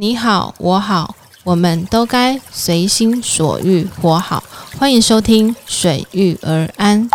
[0.00, 4.44] 你好，我好，我们都该随心所欲活好。
[4.78, 7.10] 欢迎收听《水遇而安》。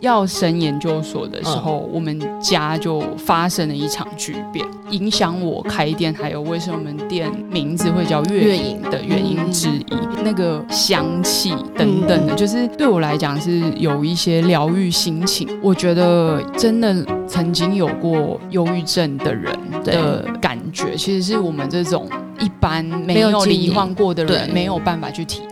[0.00, 9.84] 要升研究所的时候，我们家就发生了一场巨变，影响我开店，还有为什么我们店名字会叫月影的原因之一。
[10.22, 15.48] 那个香气等等的，就是对我来讲是有一些疗愈心情。
[15.62, 16.94] 我觉得真的
[17.26, 19.52] 曾经有过忧郁症的人
[19.84, 22.08] 的感觉，其实是我们这种
[22.38, 25.42] 一般没有罹患过的人没有办法去体。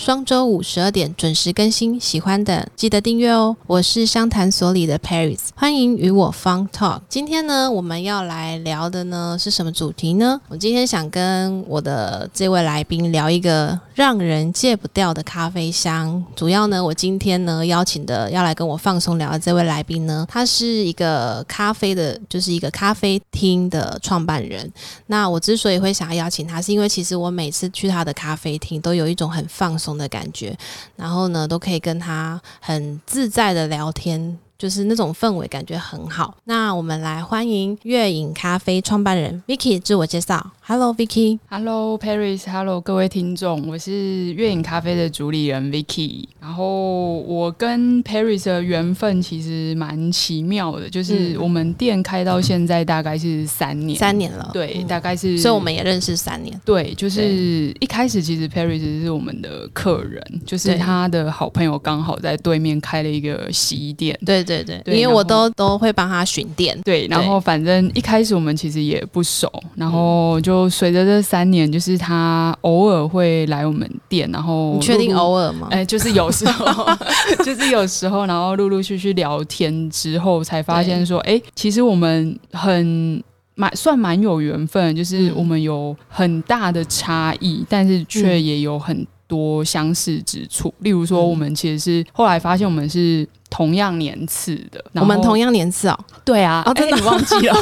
[0.00, 3.54] 双周五十二点准时更新，喜欢的记得订阅哦。
[3.66, 7.02] 我是商谈所里的 Paris，欢迎与我 Fun Talk。
[7.06, 10.40] 今天呢，我们要来聊的呢是什么主题呢？
[10.48, 16.24] 我今天想跟我的这位来宾聊一个让人戒不掉的咖啡香。
[16.34, 24.72] 主要呢，我今天呢邀请的要来跟我放松聊的这位来宾呢，他是一个咖啡的，就是一个咖啡厅的创办人。
[25.08, 29.90] 那我之所以会想要邀请他，是因为其实我每次去他的咖啡厅，都有一种很放松。
[29.90, 30.56] 的感觉，
[30.96, 34.38] 然后呢，都可以跟他很自在的聊天。
[34.60, 36.36] 就是那种氛围，感觉很好。
[36.44, 40.50] 那我们来欢迎月影咖啡创办人 Vicky 自我介绍。
[40.60, 41.38] Hello，Vicky。
[41.48, 42.42] Hello Paris。
[42.48, 46.26] Hello，各位听众，我是月影咖啡的主理人 Vicky。
[46.38, 54.50] 然后我跟 Paris 的缘分其实蛮奇妙的，就是我们店开到现在大概是三年，三年了。
[54.52, 56.60] 对，大概是，所以我们也认识三年。
[56.66, 64.18] 对，就是一开始其实 Paris 是我们的客人，就是他的好朋友刚好在对面开了一个洗衣店。
[64.26, 64.49] 对。
[64.64, 66.78] 对对，因为我都都会帮他巡店。
[66.84, 75.68] 对，然后反正一开始我们其实也不熟，然后就随着这三年，就是他偶尔会来我们店，然后你确定偶尔吗？
[75.70, 76.86] 哎，就是有时候，
[77.44, 83.22] 就是有时候，然后陆陆续续聊天之后，才发现说，哎，其实我们很
[83.54, 90.72] 蛮算蛮有缘分，就是我们有很大的差异，但是却也有很多相似之处。
[90.78, 93.28] 例如说，我们其实是后来发现，我们是。
[93.50, 95.98] 同样年次的，我们同样年次哦。
[96.24, 97.54] 对啊，哦，真的忘记了，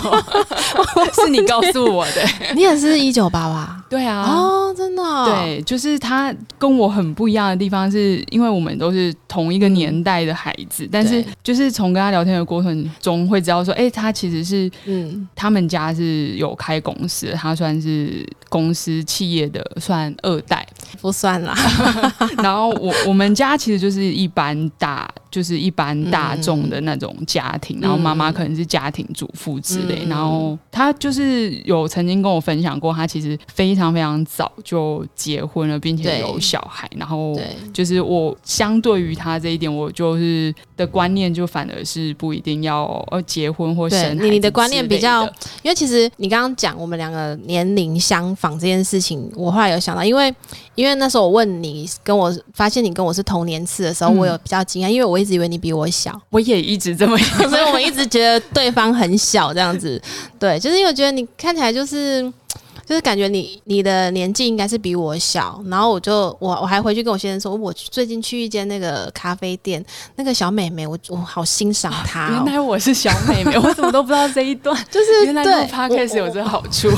[1.16, 2.22] 是你告诉我的。
[2.54, 3.82] 你也是一九八八？
[3.88, 4.22] 对啊。
[4.22, 5.02] 哦，真的。
[5.24, 20.66] 对，就是他跟我很不一样的地方，是因为我们都是同一个年代的孩子，但是就是从跟他聊天的过程中会知道说，哎，他其实是，嗯，他们家是有开公司，他算是公司企业的算二代，
[21.00, 21.56] 不算啦。
[22.42, 25.08] 然后我我们家其实就是一般大。
[25.30, 37.38] 就是一般大众的那种家庭，然后妈妈可能是家庭主妇之类，然后他就是有曾经跟我分享过，他其实非常非常早就结婚了，并且有小孩，然后
[37.74, 45.24] 就是我相对于他这一点，我就是的观念就反而是不一定要呃结婚或生你你的观念比较，
[45.62, 50.34] 因为其实你刚刚讲我们两个年龄相仿这件事情，我后来有想到，因为
[50.74, 55.17] 因为那时候我问你跟我发现你跟我是同年次的时候，我有比较惊讶，因为我。
[55.20, 57.16] 一直以为你比我小， 我也一直这么，
[57.48, 60.00] 所以我们一直觉得对方很小这样子。
[60.38, 62.32] 对，就是因为我觉得你看起来就是。
[62.88, 69.84] 就是感觉你你的年纪应该是比我小，然后我就我我还回去跟我先生说，我最近去一间那个咖啡店，
[70.16, 72.30] 那个小美眉，我我好欣赏她。
[72.32, 74.74] 原来我是小美眉，我怎么都不知道这一段。
[74.90, 76.88] 就是原来录 podcast 有这好处。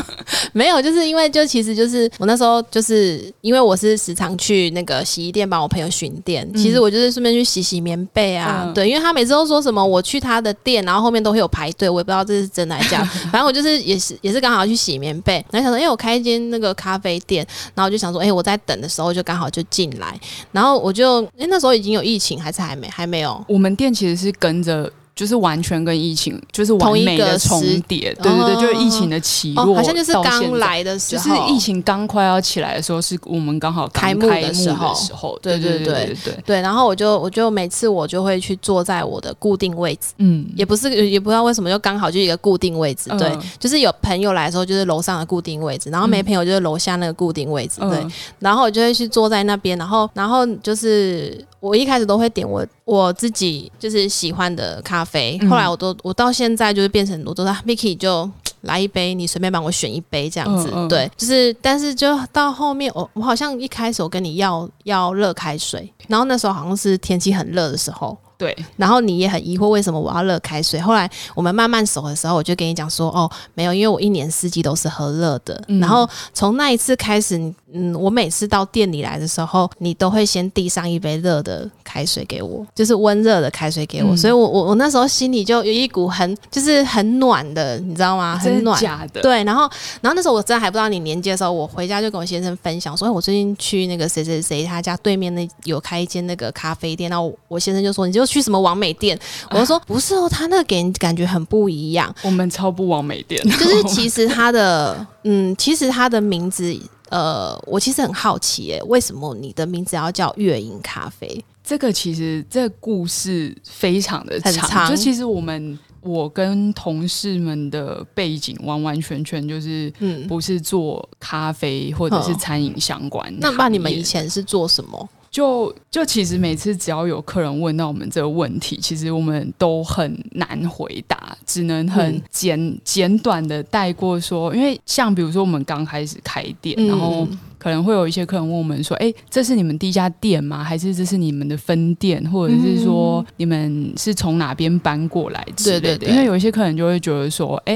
[0.54, 8.72] 没有，就是因为就其实就是我那时候就是因为我是时常去那个洗衣店帮我朋友巡店，其实我就是顺便去洗洗棉被啊。
[8.74, 13.04] 对，因为他每次都说什么我去他的店，然后后面都会有排队，我也不知道这是真的还是假。
[13.30, 15.33] 反正我就是也是也是刚好要去洗棉被。
[15.50, 20.18] 然后想说，哎，我开一间那个咖啡店，然后我就想说，哎，我在等的时候就刚好就进来，
[20.52, 23.44] 然后我就，哎，那时候已经有疫情，还是还没，还没有。
[23.48, 24.92] 我们店其实是跟着。
[25.14, 36.60] 就是完全跟疫情就是完美的重叠，对对对，就是疫情的起落，好像就是刚来的时候，就是疫情刚快要起来的时候，是我们刚好开幕的时候，对对对对对对。
[36.60, 48.04] 然后我就我就每次我就会去坐在我的固定位置，嗯，也不是也不知道为什么就刚好就一个固定位置，对，就是有朋友来的时候就是楼上的固定位置，然后没朋友就是楼下那个固定位置，对，
[48.40, 55.02] 然后我就会去坐在那边，然后然后就是我一开始都会点我我自己就是喜欢的咖。
[55.04, 58.28] 啡，后来我都我到现在就是变成我都在 Vicky 就
[58.62, 68.16] 来一杯，你随便帮我选一杯这样子，对，就是但是就到后面我我好像一开始我跟你要要热开水，然后那时候好像是天气很热的时候。
[68.36, 70.80] 对，然后你也很疑惑为什么我要热开水。
[70.80, 75.62] 后来我们慢慢熟的时候，我就跟你讲说，哦，没有，因为我一年四季都是喝热的。
[75.80, 77.38] 然后从那一次开始，
[77.72, 88.36] 嗯，我每次到店里来的时候，你都会先递上一杯热的开水给我，就是温热的开水给我，所以我我我那时候心里就有一股很就是很暖的，你知道吗？
[88.36, 89.20] 很暖，假的。
[89.22, 89.62] 对，然后
[90.00, 99.18] 然后那时候我真的还不知道你年纪的时候，我回家就跟我先生分享，说我最近去那个谁谁谁他家对面那有开一间那个咖啡店，然后我先生就说你就去什么王美店，
[99.50, 102.14] 我就说不是哦，他那个给人感觉很不一样。
[102.22, 106.76] 我们超不王美店， 就是其实他的 嗯，其实他的名字。
[107.10, 111.44] 呃，我其实很好奇，哎，为什么你的名字要叫月影咖啡？
[111.62, 123.32] 这个其实这故事非常的长，就其实我们我跟同事们的背景完完全全就是，嗯，不是做咖啡或者是餐饮相关。
[123.38, 125.08] 那那你们以前是做什么？
[125.34, 137.26] 就就其实每次只要有客人问到我们这个问题，其实我们都很难回答，只能很简简短的带过说，因为像比如说我们刚开始开店，然后。
[137.64, 140.62] 可能会有一些客人问我们说：“哎，这是你们第一家店吗？
[140.62, 142.22] 还是这是你们的分店？
[142.30, 147.74] 或者是说你们是从哪边搬过来之类的？”因为有一些客人就会觉得说：“哎，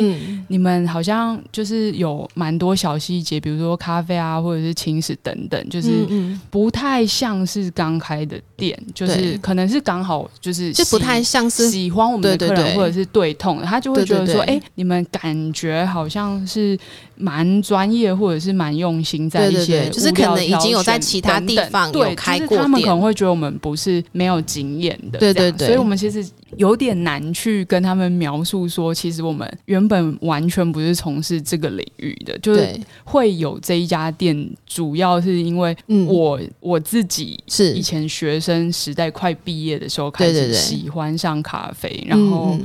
[0.49, 6.06] 你们好像就是有蛮多小细节，比如说咖啡啊，或者是轻食等等，就是
[6.50, 16.79] 不太像是刚开的店，就是可能是刚好就是就不太像是喜欢我们的客人，或者是对痛的，他就会觉得说：哎，你们感觉好像是
[17.17, 26.26] 蛮专业，或者是蛮用心在一些。”就是可能已经有在其他地方有开过，他们可能会觉得我们不是没有经验的，对对对，所以我们其实
[26.56, 35.76] 有点难去跟他们描述说，其实我们原本完全不是从事这个领域的，就是会有这一家店，主要是因为
[36.06, 37.72] 我我自己是。
[37.75, 42.58] 以前学生时代快毕业的时候开始喜欢上咖啡，然后。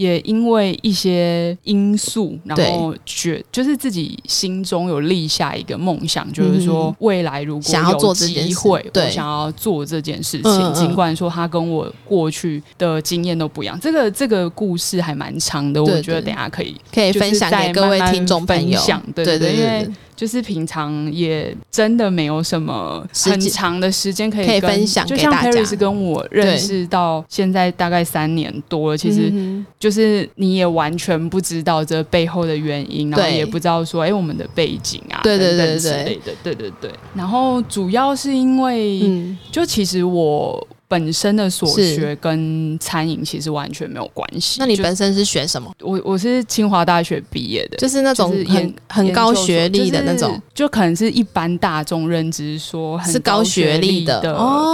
[0.00, 10.72] 也因为一些因素，然后觉就是自己心中有立下一个梦想，就是说未来如果有机会，我想要做这件事情。
[10.72, 18.80] 尽管说他跟我过去的经验都不一样，这个这个故事还蛮长的，我觉得等下可以可以分享给各位听众朋友。
[19.14, 19.86] 对对对，因为。
[20.16, 29.32] 就是平常也真的没有什么很长的时间可以可以分享，就像 Paris 跟我认识到现在大概三年多了，其实
[29.78, 33.10] 就就是，你也完全不知道这背后的原因。
[33.10, 36.32] 然后也不知道说，哎，我们的背景啊，对对对之类的。
[36.42, 40.66] 对对对，然后主要是因为，嗯，就其实我。
[40.90, 44.56] 本身的所学跟餐饮其实完全没有关系。
[44.58, 45.72] 那你本身是学什么？
[45.80, 54.20] 我我是清华大学毕业的，就是那种很很高学历的那种，就可能是一般大众认知说是高学历的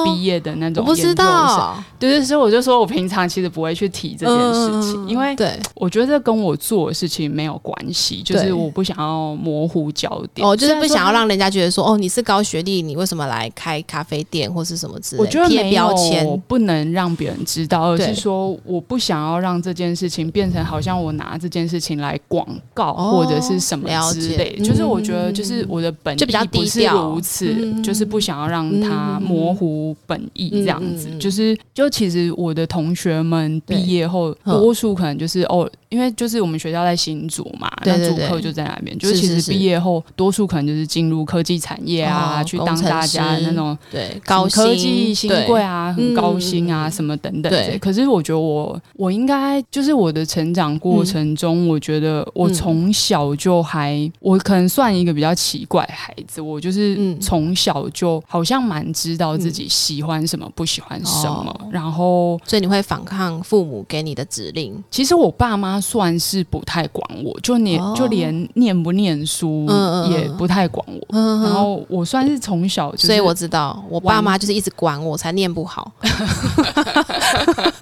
[0.07, 0.83] 毕业的那种。
[0.83, 16.06] 我不知道，对对，所以我就说我平常其实不会去提这件事情，因为对我觉得跟我做的事情没有关系，就是我不想要模糊焦点，哦，就是不想要让人家觉得说哦你是高学历，你为什么来开咖啡店或是什么之类，我觉得没有。
[16.25, 24.57] 我不能让别人知道，而是说我不想要让这件事情变成好像我拿这件事情来广告或者是什么之类。
[24.63, 31.09] 就是我觉得，就是我的本就比较低调，如此，就是不想要让它模糊本意这样子。
[31.19, 35.69] 就是就其实我的同学们毕业后，多数可能就是哦。
[35.89, 38.99] 因为就是我们学校在新竹嘛，那主课就在那边。
[38.99, 47.51] 就是其实毕业后，多数可能就是进入科技产业啊，去当大家那种对高科技新贵啊，很高薪啊什么等等。
[47.51, 47.79] 对。
[47.79, 56.41] 可是我觉得我我应该就是我的成长过程中，我觉得我从小就还我可能算一个比较奇怪孩子。
[56.41, 61.69] 我就是从小就好像蛮知道自己喜欢什么，不喜欢什么。
[61.71, 64.83] 然后所以你会反抗父母给你的指令。
[64.91, 65.81] 其实我爸妈。
[65.87, 69.69] 算是不太管我，就连就连念不念书
[70.11, 71.17] 也不太管我。
[71.17, 75.86] 然后我算是从小，所以我知道我爸妈就是一直管我，才念不好。
[76.01, 77.73] 哈哈哈哈哈哈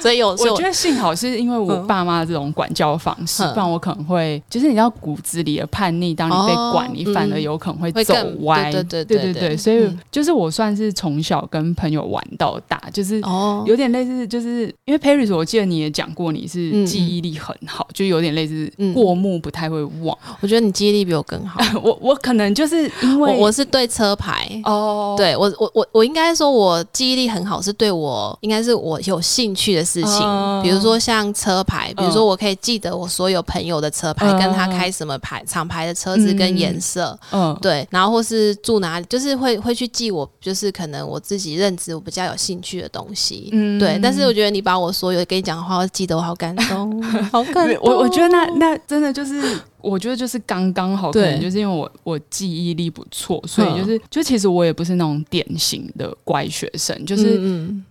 [0.00, 8.70] 所以有，我觉得幸好是因为我爸妈这种管教方式，不然我可能会就是你知道骨子里的叛逆，当你被管，你反而有可能会走歪。
[8.72, 13.20] 对对对对对，所以就是我算是从小跟朋友玩到大，就是
[13.66, 20.16] 有点类似，就是因为 Paris，我记得你也讲过你是记忆力很好，就有点类似过目不太会忘。
[20.40, 21.60] 我觉得你记忆力比我更好。
[21.82, 29.84] 我我可能就是因为我是对车牌哦，对我我我我应该说我记忆力很好，是对我应该是我有兴趣的。
[29.90, 43.98] 事情，比如说像车牌，比如说我可以记得我所有朋友的车牌，跟他开什么牌厂牌的车子跟颜色，嗯，对，然后或是住哪里，就是会会去记我，就是可能我自己认知我比较有兴趣的东西，嗯，对。
[44.02, 47.78] 但是我觉得你把我所有跟你讲的话，我记得我好感动， 好感动。
[47.82, 57.40] 我我觉得那那真的就是我觉得就是刚刚好，可能就是因为我我记忆力不错，所以就是就其实我也不是那种典型的乖学生，就是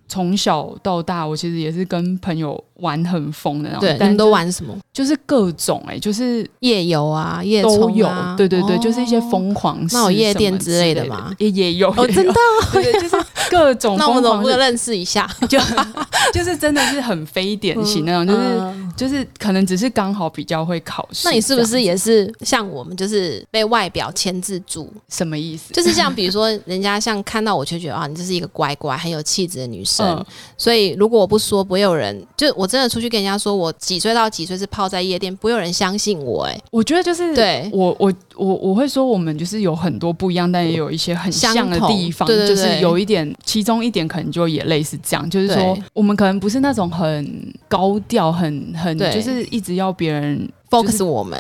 [0.09, 3.81] 从小到大，我其实也是跟朋友玩很疯的那种。
[3.81, 4.75] 对，你们都玩什么？
[4.93, 8.09] 就是各种哎，就是夜游啊，夜都有。
[8.35, 11.33] 对对对，就是一些疯狂，那有夜店之类的吗？
[11.37, 12.33] 也也有，真的，
[12.73, 13.15] 对，就是
[13.49, 13.95] 各种。
[13.99, 15.29] 那我们能不能认识一下？
[15.47, 15.59] 就
[16.33, 21.27] 就是真的是很非典型那种，就是就是可能只是刚好比较会考试。
[21.27, 24.91] 那你是不是也是像我们，就是被外表牵制住？
[25.07, 25.73] 什么意思？
[25.73, 30.23] 就是像比如说，人家像看到我就觉得啊，你就是一个乖乖、很有气质的女生。
[30.57, 36.43] 所以如果我不说，不会有人就我真的出去跟人家说我几岁到几岁是泡在夜店，不会有人相信我。
[36.43, 42.27] 哎，我觉得就是对我我我我会说，我们就是有很多不一样，但也有一些很像的地方。
[42.27, 51.37] 就是有一点，其中一点可能就也类似这样，就是说我们可能不是那种很高调、很很就是一直要别人 focus 我们。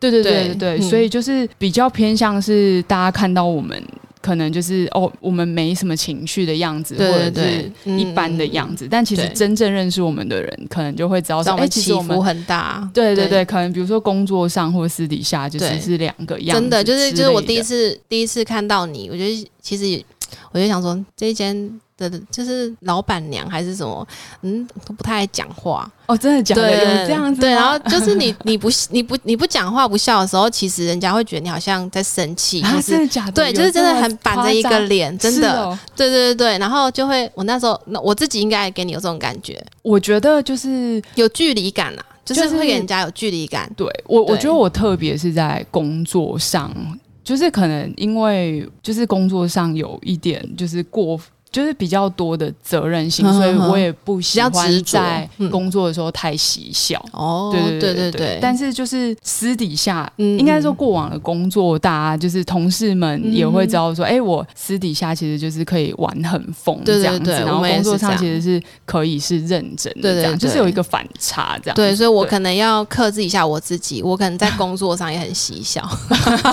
[0.00, 3.78] 对对对对对，所以就是比较偏向是大家看到我们。
[4.22, 8.86] 可能就是哦，我们没什么情绪的样子，或者是一般的样子。
[8.90, 12.88] 但其实真正认识我们的人，可能就会知道说，哎，其实我们很大。
[12.92, 16.60] 对对对，可能比如说工作上或私底下，就是是两个样子。
[16.60, 20.04] 真的就是就是我第一次第一次看到你，我觉得其实
[20.52, 21.80] 我就想说这一间。
[22.08, 24.08] 的就是老板娘还是什么，
[24.40, 26.70] 嗯，都不太爱讲话哦，真的假的？
[26.72, 27.42] 有这样子？
[27.42, 33.32] 对，然后就是你你不你不你不讲话不笑的时候，其实人家会觉得你好像在生气，啊，真的假的？
[33.32, 43.70] 对，就是真的很板着一个脸，真的，对对对对，然后就会我那时候那我自己应该给你有这种感觉，我觉得就是有距离感啊，就是会给人家有距离感。
[43.76, 46.74] 对我，我觉得我特别是在工作上，
[47.22, 51.20] 就是可能因为就是工作上有一点就是过。
[51.52, 57.04] 就是比较多的责任心，所以我也不喜欢在工作的时候太嬉笑。
[57.12, 58.38] 哦，对对对对。
[58.40, 71.74] 但是就是私底下，应该说过往的工作，大家就是同事们也会知道说，哎，我私底下其实就是可以玩很疯这样子，然后工作上其实是可以是认真的，这样就是有一个反差这样。
[71.74, 75.80] 对，所以我可能要克制一下我自己，我可能在 工作上也很嬉笑。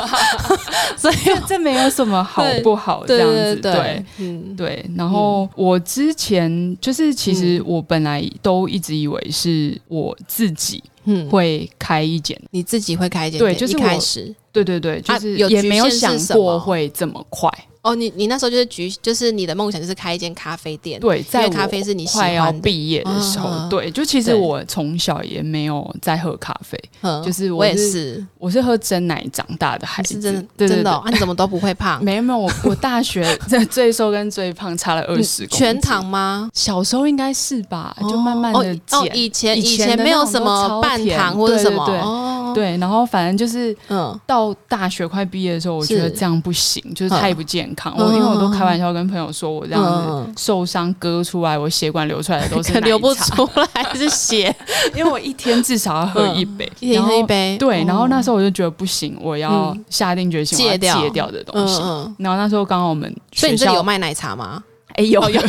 [0.97, 1.15] 所以
[1.47, 4.85] 这没有什么好不好这样子，对，嗯，对。
[4.96, 10.84] 然后我之前就是，其实我本来都一直以为是我自己
[11.29, 17.49] 会开一间，你自己会开一间，对，就是开始，对对对，就是也没有想过会这么快。
[17.83, 20.99] 哦，你你那时候就是局，就是你的梦想就是开一间咖啡店。
[20.99, 26.77] 对，在咖啡是你快要毕业的时候，对，就其实我从小也没有在喝咖啡，
[27.23, 31.99] 就是我也是，我是喝真奶长大的孩子，真的真的，啊，你怎么都不会胖？
[32.03, 33.23] 没有没有，我我大学
[33.71, 36.49] 最瘦跟最胖差了二十公全糖吗？
[36.53, 38.99] 小时候应该是吧，就慢慢的减。
[38.99, 47.93] 哦，以前以前没有什么半糖或者什么，哦，对，然后反正就是嗯，到大学快毕业的时候，我觉得这样不行，就是太不健康。
[47.97, 54.53] 我因为我都开玩笑跟朋友说，我这样子受伤割出来，我血管流出来的都是 流不出来是血，
[54.95, 57.57] 因为我一天至少要喝一杯，一天喝一杯。
[57.57, 61.01] 对，然后那时候我就觉得不行，我要下定决心戒掉。
[61.01, 61.81] 戒掉的东西。
[62.17, 64.63] 然后那时候刚好我们，所以你这里有卖奶茶吗？
[64.95, 65.39] 哎有有，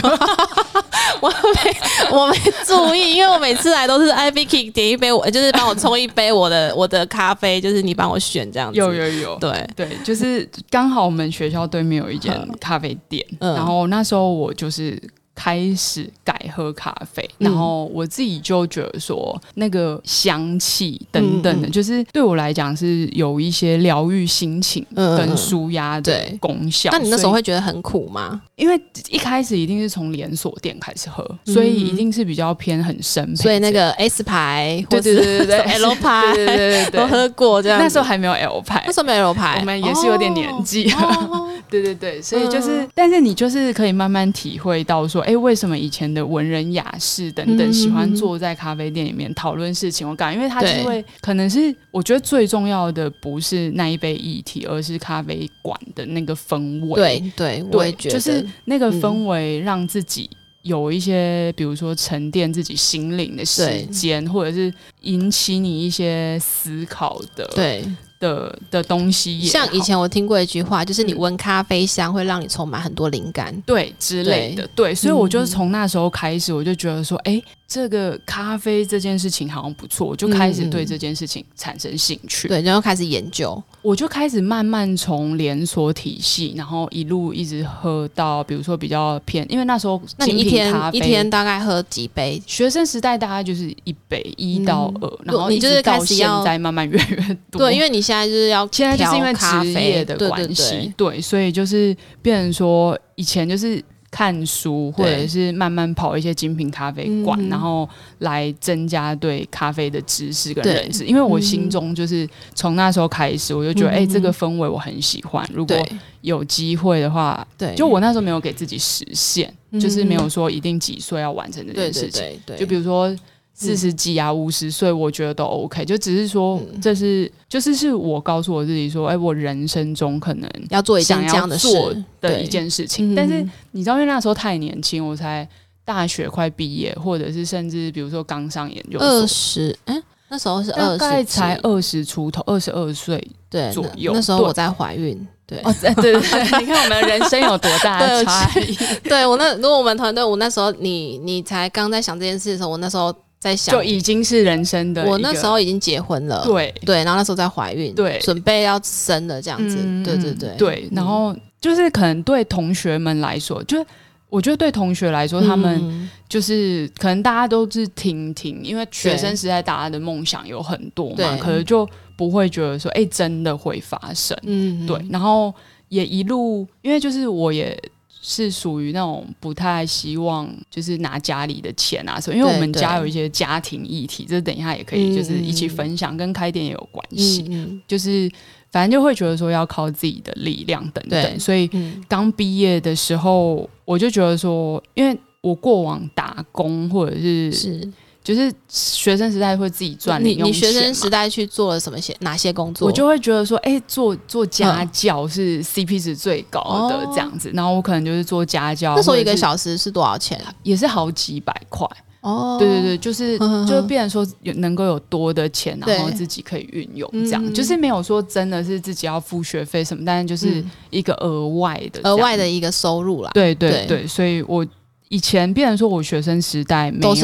[1.23, 8.79] 我没我没注意，因为我每次来都是 I V K 点一杯，我就是帮我冲一杯我的 我的咖啡，就是你帮我选这样子。
[8.79, 15.01] 有有有，对对，就是刚好我们学校对面有一间咖啡店，然后那时候我就是。
[15.41, 26.91] 开始改喝咖啡，然后我自己就觉得说，那个香气等等的，就是对我来讲是有一些疗愈心情跟舒压的功效。
[26.91, 28.43] 那你那时候会觉得很苦吗？
[28.59, 33.35] 因为一开始一定是从连锁店开始喝，所以一定是比较偏很深。
[33.37, 37.79] 所以那个 S 牌，对对对对对，L 牌，对对对，都喝过这样。
[37.79, 40.93] 那时候还没有 L 牌，那时候没有 L 牌，我们也是有点年纪。
[41.71, 45.21] 对对对，所以就是，但是你就是可以慢慢体会到说。
[45.23, 50.09] 哎，为什么以前的文人雅士等等喜欢坐在咖啡店里面讨论事情？
[50.09, 56.95] 我感，因为他是会，可能是我觉得最重要的不是那一杯议题，而是咖啡馆的那个氛围。
[56.95, 60.29] 对对，我也觉得，就是那个氛围让自己
[60.63, 67.45] 有一些，比如说沉淀自己心灵的时间，或者是引起你一些思考的。
[67.55, 67.85] 对。
[68.21, 92.43] 的的东西，像以前我听过一句话，就是你闻咖啡香会让你充满很多灵感，对之类的，对，所以我就是从那时候开始，我就觉得说，哎，这个咖啡这件事情好像不错，我就开始对这件事情产生兴趣，对，然后开始研究，我就开始慢慢从连锁体系，然后一路一直喝到，比如说比较偏，因为那时候那你一天一天大概喝几杯？
[92.47, 97.59] 学生时代大概就是一杯一到二，然后你就是开始要在慢慢越来越多。
[97.59, 103.85] 对，因为你现在就是要现在就是因为职业的关系，对，所以就是变成说以前就是。
[104.19, 111.05] 看书，或者是慢慢跑一些精品咖啡馆，然后来增加对咖啡的知识跟认识。
[111.05, 115.49] 因为我心中就是从那时候开始，我就觉得，哎，这个氛围我很喜欢。
[115.55, 115.77] 如果
[116.23, 122.25] 有机会的话，对，就我那时候没有给自己实现，就是没有说一定几岁要完成这件事情。
[122.45, 123.17] 对就比如说。
[123.61, 133.17] 四十几啊，五十岁，我觉得都 OK，就只是说，这是就是是我告诉我自己说，哎，我人生中可能要做一件这样的做的一件事情。
[133.17, 135.47] 但是你知道，因为那时候太年轻，我才
[135.85, 144.13] 大学快毕业，或者是甚至比如说刚上研究所，二十，哎，那时候是二十，才二十出头，二十二岁对左右。
[144.15, 148.79] 那时候我在怀孕，对，哦，对对对， 你看我们人生有多大的差异。
[149.03, 153.13] 对我那如果我们团队，我那时候你你才刚在想这件事的时候，我那时候。
[153.39, 153.75] 在想。
[153.75, 156.75] 就已经是人生的，我那时候已经结婚了，对。
[156.85, 160.55] 对，然后那时候在怀孕，对，准备要生了这样子，对对对。
[160.57, 163.85] 对，然后就是可能对同学们来说，就
[164.29, 175.55] 我觉得对同学来说，他们就是可能大家都是听听，因为学生时代大家的梦想有很多嘛，可能就不会觉得说，哎，真的会发生，嗯，对，然后
[175.89, 177.79] 也一路，因为就是我也。
[178.21, 187.81] 是属于那种不太希望，就是拿家里的钱啊所以，因为我们家有一些家庭议题，这等一下也可以就是一起分享，跟开店也有关系。
[187.87, 188.31] 就是
[188.71, 191.71] 反正就会觉得说要靠自己的力量等等，所以
[192.09, 197.93] 刚毕业的时候，我就觉得说，因为我过往打工或者是是。
[198.29, 202.87] 就是学生时代会自己赚零用钱你学生时代去做了什么些哪些工作？
[202.87, 207.51] 我就会觉得说，哎，做做家教是 CP 值最高的这样子。
[207.55, 210.39] 然后我可能就是做家教，那时候一个小时是多少钱？
[210.63, 211.89] 也是好几百块
[212.21, 212.59] 哦。
[212.61, 217.55] 对对对，就是 就是变成说有能够有多的钱，然后自己可以运用这样。
[217.55, 223.31] 就是没有说真的是自己要付学费什么，但是就是一个额外的额外的一个收入啦。
[223.33, 224.67] 对对对，所以我。
[225.11, 227.15] 以前变成说，我学生时代没有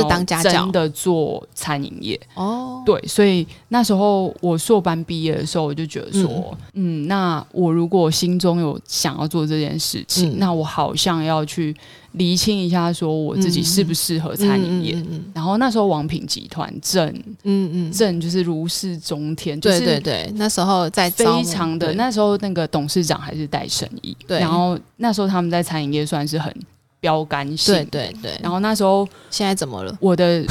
[0.42, 2.18] 真的做餐饮业。
[2.34, 11.76] 哦，对，所以那时候我硕班毕业的时候，我就觉得说，嗯，那我如果心中有想要做这件事情，那我好像要去
[12.12, 15.04] 厘清一下，说我自己适不适合餐饮业。
[15.35, 17.06] 然后那时候王品集团正，
[17.42, 26.54] 嗯嗯，正就是如释中天，对对对，那时候在非常的那时候那个董事长还是带生意，对，然后那时候他们在餐饮业算是很。
[27.04, 28.40] 标杆性，对对对。
[28.42, 29.94] 然后那时候，现在怎么了？
[30.00, 30.42] 我的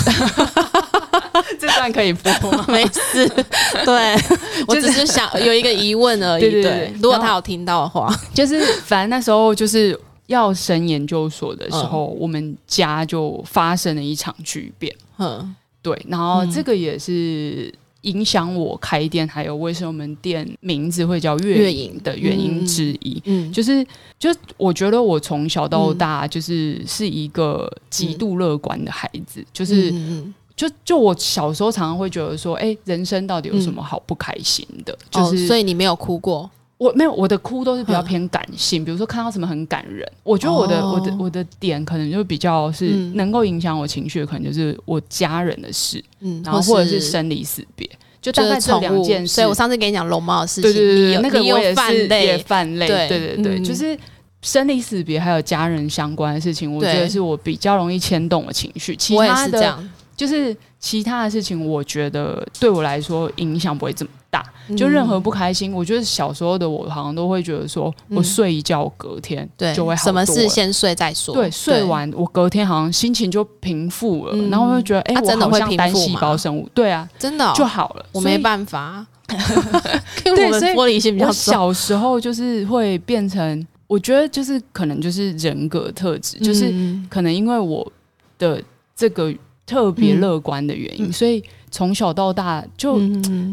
[1.60, 2.64] 这段可以播吗？
[2.70, 3.28] 没事。
[3.84, 4.16] 对
[4.70, 6.42] 我只是想有一个疑问而已。
[6.42, 6.94] 对对。
[7.02, 14.96] 如果他有听到的话，就是反正那时候就是要升研究所的时候，我们家就发生了一场巨变。
[15.18, 16.00] 嗯，对。
[16.08, 17.74] 然后这个也是。
[18.04, 23.86] 影响我开店，还有为什么我们店名字会叫月影的原因之一，嗯，就是
[24.18, 29.94] 就我觉得我从小到大就是是一个极度乐观的孩子，就是
[30.56, 34.98] 就就我小时候常常会觉得说，哎，人生到底有什么好不开心的？
[35.10, 36.50] 就是所以你没有哭过。
[36.84, 47.90] 我没有，我的哭都是比较偏感性，比如说看到什么很感人，我觉得我的我的我的点可能就比较是能够影响我情绪的，可能就是我家人的事，嗯，然后或者是生离死别，
[48.22, 49.36] 就大概这两件事。
[49.36, 53.98] 所以我上次给你讲龙猫的事情，对对对，那个我也是也泛泪，对对对，就是
[54.42, 58.94] 生离死别还有家人相关的事情，我觉得是我比较容易牵动我情绪。
[58.98, 59.80] 其他的，
[60.18, 64.12] 就是其他的事情，我觉得对我来说影响不会这么。
[64.30, 64.44] 大。
[64.76, 71.36] 就任何不开心，我觉得小时候的我好像都会觉得说，我睡一觉隔天就会好什么事先睡再说。
[71.36, 78.06] 对，睡完我隔天好像心情就平复了，然后我就觉得，哎，我好像单细胞生物，对啊，真的就好了。
[78.12, 79.06] 我没办法，
[80.26, 86.74] 对，所以玻璃心比较小时候就是会变成，我觉得就是可能就是人格特质，就是
[87.08, 87.88] 可能因为我
[88.40, 88.60] 的
[88.96, 89.32] 这个
[89.66, 91.44] 特别乐观的原因，所以。
[91.76, 93.00] 从小到大就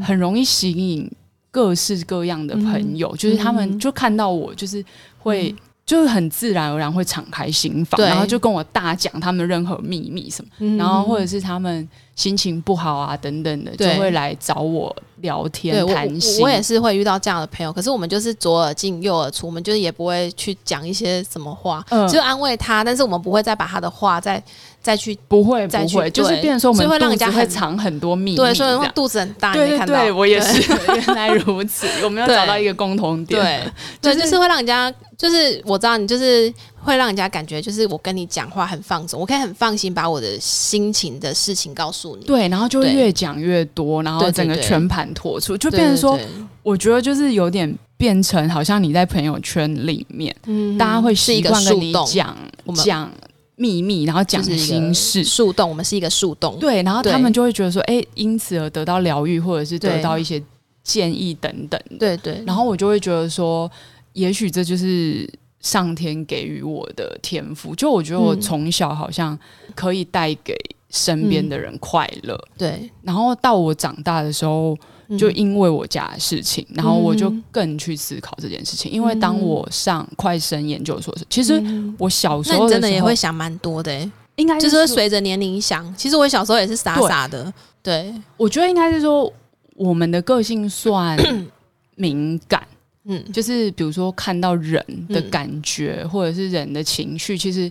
[0.05, 1.11] 很容易吸引
[1.51, 4.85] 各式各样的朋友，就是他们就看到我，就是
[5.19, 5.55] 会
[5.87, 16.43] 就是很自然而然会敞开心房，然后就跟我大讲他们任何秘密什么，然后或者是他们心情不好啊等等的，就会来找我聊天谈心。
[16.43, 24.43] 我也是会遇到这样的朋友，可是我们就是左耳进右耳出，我们就是也不会去讲一些什么话，就安慰他，但是我们不会再把他的话再
[24.83, 36.53] 再去不会不会，就是变成说我们会让人家会藏很多秘密，对，所以肚子很大，对对对，我也是， 原来如此，我们要找到一个共同点，对对，就是会让人家，就是我知道你就是
[36.83, 46.19] 会让人家感觉，就是我跟你讲话很放松，我可以很放心把我的心情的事情告诉你，对，然后就越讲越多，然后整个全盘托出，就变成说，
[46.63, 52.37] 我觉得就是有点变成好像你在朋友圈里面，嗯，大家会习惯跟你讲
[52.75, 53.11] 讲
[53.57, 60.43] 秘密，然后讲心事，树洞，我们是一个树洞，对，然后他们就会觉得说，哎，因此而得到疗愈，或者是得到一些
[60.83, 63.71] 建议等等，对对，然后我就会觉得说，
[64.15, 65.29] 也许这就是
[65.61, 69.39] 上天给予我的天赋，就我觉得我从小好像
[69.75, 70.55] 可以带给。
[70.93, 72.91] 身边的人快乐，对。
[73.03, 74.77] 然后到我长大的时候，
[75.17, 78.91] 就因为我家的事情，然后我就更去思考这件事情。
[78.91, 81.63] 因为当我上快生研究所时，其实
[81.97, 85.95] 我小时候真的也会想蛮多的，应该就是随着年龄想。
[85.95, 88.13] 其实我小时候也是傻傻的，对。
[88.37, 89.33] 我觉得应该是说，
[89.77, 91.17] 我们的个性算
[91.95, 92.67] 敏感，
[93.05, 97.71] 嗯，就是比如说看到人的感觉，或者是人的情绪，其实。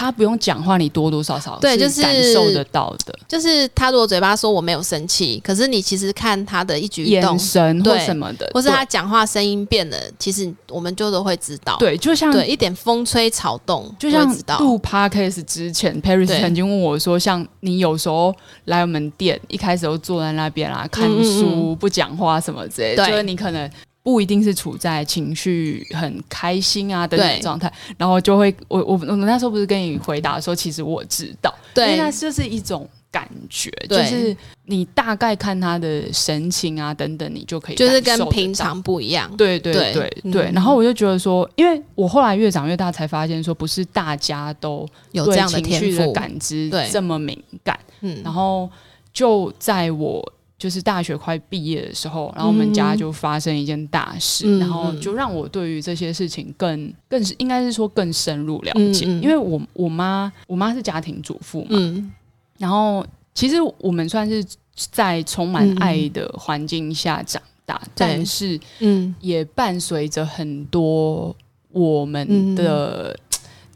[0.00, 3.18] 他不用讲话，你多多少少对，就是感受得到的。
[3.26, 11.76] 就是他如果嘴巴说我没有生气，可是你其实看他的一举一动、眼神或什么的，或是他讲话声音变了，其实我们就都会知道。
[11.80, 14.24] 对，就像对一点风吹草动，就像
[14.60, 18.32] 录 podcast 之前，Paris 曾经问我说：“像你有时候
[18.66, 23.68] 来我们店，一开始都坐在那边啦，看书不讲话什么之类，就是你可能。”
[24.08, 40.10] 不一定是处在情绪很开心啊的状态，然后就会我我我那时候不是跟你回答说，其实我知道，对，那就是一种感觉，就是你大概看他的神情啊等等，你就可以就是跟平常不一样，对对对。
[40.32, 40.50] 对。
[40.54, 48.70] 然后我就觉得说，因为我后来越长越大，才发现说，不是大家都有这样的情绪的感知这么敏感，嗯，然后
[49.12, 50.32] 就在我。
[50.58, 59.06] 就是大学快毕业的时候，然后我们家就发生一件大事，然后就让我对于这些事情更更是应该是说更深入了解。
[59.06, 62.12] 因为我我妈我妈是家庭主妇嘛，
[62.58, 64.44] 然后其实我们算是
[64.74, 71.32] 在充满爱的环境下长大，但是嗯，也伴随着很多
[71.70, 73.16] 我们的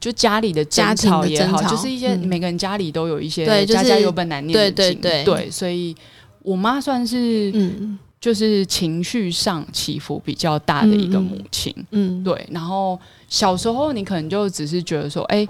[0.00, 5.94] 就家里的争吵也好，就是一些每个人家里都有一些家家有本难念的经，对，所以。
[6.42, 12.46] 我妈算是，嗯，就是情绪上起伏比较大的一个母亲，嗯，对。
[12.50, 15.46] 然后小时候你可能就只是觉得说，哎，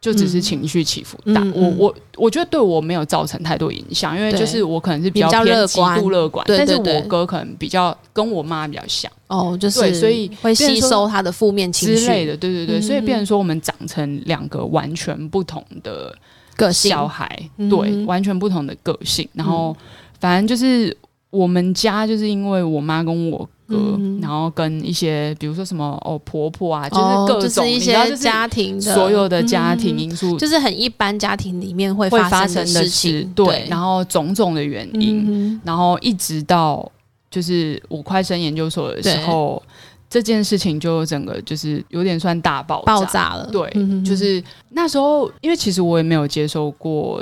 [0.00, 1.42] 就只是情绪起伏大。
[1.54, 11.96] 我我我觉得对我没有造成太多影响，因为就是我可能是比较偏极度乐观，但是我哥可能比较跟我妈比较像，哦，就是所以会吸收他的负面情绪。
[11.96, 12.80] 之类的，对对对。
[12.80, 16.16] 所以变成说我们长成两个完全不同的
[16.56, 16.90] 个性。
[16.90, 19.76] 小孩，对，完全不同的个性，然后。
[20.22, 20.96] 反正就是
[21.30, 33.32] 我们家，就是因为我妈跟我哥，然后跟一些比如说什么哦婆婆啊，就是各种一些家庭所有的家庭因素，就是很一般家庭里面会发生的事情。
[33.34, 36.88] 对，然后种种的原因，然后一直到
[37.28, 39.60] 就是我快升研究所的时候，
[40.08, 43.48] 这件事情就整个就是有点算大爆爆炸了。
[43.50, 43.68] 对，
[44.04, 47.20] 就是那时候，因为其实我也没有接受过。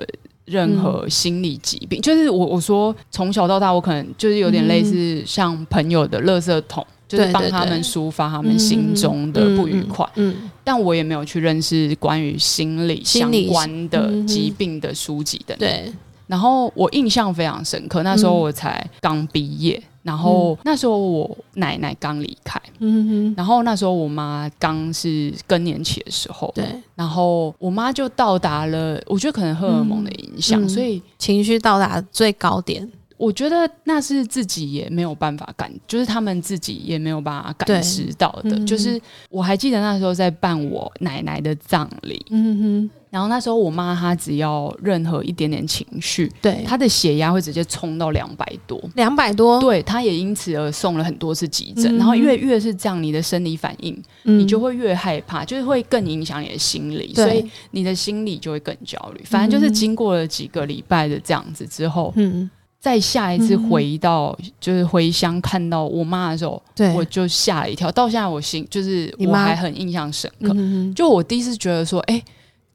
[0.50, 10.04] 任何心理疾病，就是我我说从小到大，我可能就是有点类似像朋友的垃圾桶，就是帮他们抒发他们心中的不愉快。
[10.16, 15.54] 嗯，但我也没有去认识关于心理相关的疾病的书籍的。
[15.56, 15.92] 对，
[16.30, 19.82] 然后我印象非常深刻，那时候我才刚毕业。
[20.02, 26.64] 然后那时候我奶奶刚离开，嗯哼，然后那时候我妈刚是更年期的时候，对，
[26.94, 32.90] 然后我妈就到达了，我觉得可能荷尔蒙的影响，所以情绪到达最高点。
[33.18, 38.58] 我觉得那是自己也没有办法感，就是他们自己也没有办法感知到的。
[38.64, 51.96] 就是我还记得那时候在办我奶奶的葬礼，嗯哼，然后那时候我妈她只要任何一点点情绪，对她的血压会直接冲到两百多，两百多，对，她也因此而送了很多次急诊。
[51.96, 59.22] 然后越越是这样，你的生理反应，你就会越害怕，就是会更影响你的心理，所以你的心理就会更焦虑。
[59.24, 62.48] 反正就是经过了几个礼拜的这样子之后，嗯。
[62.82, 66.62] 再下一次回到就是回乡看到我妈的时候，
[66.96, 67.92] 我就吓了一跳。
[67.92, 70.56] 到现在我心就是我还很印象深刻。
[70.94, 72.22] 就我第一次觉得说，哎，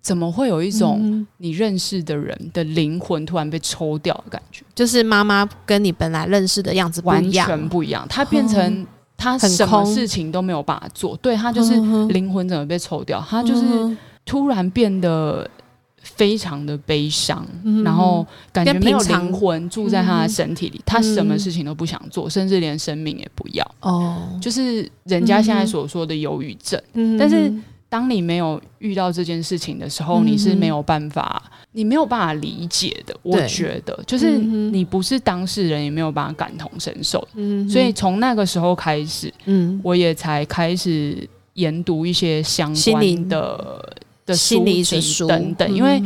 [0.06, 4.63] 怎么会有一种你认识的人的灵魂突然被抽掉的感觉？
[4.76, 8.86] 就是妈妈跟你本来认识的样子完全不一样，她变成
[9.18, 11.74] 她什么事情都没有办法做，对她就是
[12.10, 13.20] 灵魂怎么被抽掉？
[13.28, 15.50] 她就是突然变得
[16.04, 17.44] 非常的悲伤，
[17.84, 23.76] 然后感觉没有灵魂住在她的身体里，她什么事情都不想做，甚至连生命也不要。
[23.80, 26.80] 哦，就是人家现在所说的忧郁症，
[27.18, 27.52] 但是。
[27.95, 33.15] 当你没有遇到这件事情的时候，你是没有办法，你没有办法理解的。
[33.23, 37.25] 我觉得，就是你不是当事人，也没有办法感同身受。
[37.36, 45.73] 嗯，所以从那个时候开始，嗯，我也才开始研读一些相关的的心理书籍等等。
[45.73, 46.03] 因为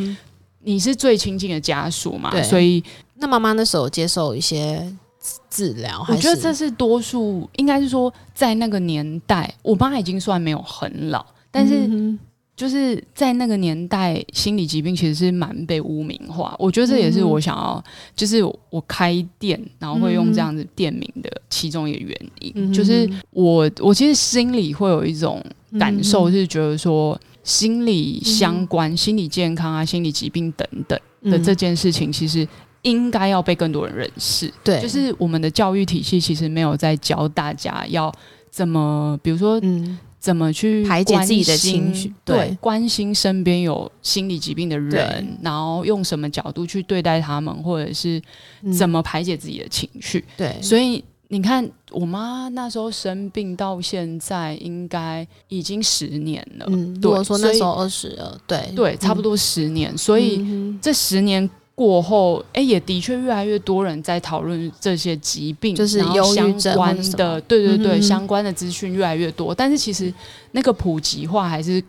[0.59, 2.83] 你是最亲近的家属嘛，所以
[3.15, 4.87] 那妈妈那时候接受一些
[5.49, 11.25] 治疗，我觉得这是多数，应该是说在那个年代，我妈已经算没有很老。
[11.51, 12.17] 但是，
[12.55, 16.53] 就是在那个年代，心理疾病其实是蛮被污名化。
[16.59, 17.83] 我觉得这也是我想要，
[18.15, 22.73] 就是我开店，然后会用这样子店名的其中一个原因。
[22.73, 25.43] 就是我，我其实心里会有一种
[25.79, 30.99] 感受，是觉得说，心理相关、心理健康啊、心理疾病等等
[31.31, 32.45] 的这件事情，其实
[32.81, 34.53] 应该要被更多人认识。
[34.65, 38.13] 对，就是我们的教育体系其实没有在教大家要
[38.51, 39.97] 怎么，比如说，嗯。
[40.19, 42.13] 怎么去排解自己的情绪？
[42.25, 48.21] 对，关心身边有心理疾病的人，然后用什么角度去对待他们，或者是
[48.77, 50.25] 怎么排解自己的情绪？
[50.35, 56.65] 对，所以你看，我妈那时候生病到现在，应该已经十年了。
[56.69, 59.97] 嗯，如果说那时候二十了，对对，差不多十年。
[59.97, 60.45] 所以
[60.81, 61.49] 这十年。
[61.79, 66.75] 过后，哎，也的确越来越多人在讨论这些疾病，就是忧郁症
[67.13, 69.55] 的，对对对，相关的资讯越来越多。
[69.55, 70.13] 但是其实
[70.51, 71.81] 那个普及化还是，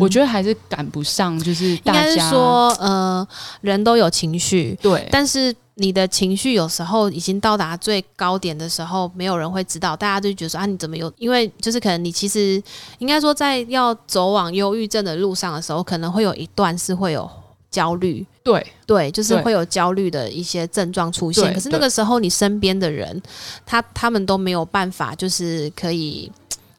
[0.00, 1.38] 我觉得还是赶不上。
[1.38, 3.28] 就是应该是说，呃，
[3.60, 5.06] 人都有情绪，对。
[5.10, 11.12] 但是你的情绪有时候已经到达最高点的时候，没有人会知道，大家就觉得说啊，你怎么有？
[11.18, 12.62] 因为就是可能你其实
[13.00, 17.30] 应该说，在要走往忧郁症的路上的时候，可能会有一段是会有。
[17.68, 21.52] 焦虑，对对，就是会有焦虑的一些症状出现。
[21.52, 23.20] 可是那个时候，你身边的人，
[23.66, 26.30] 他他们都没有办法，就是可以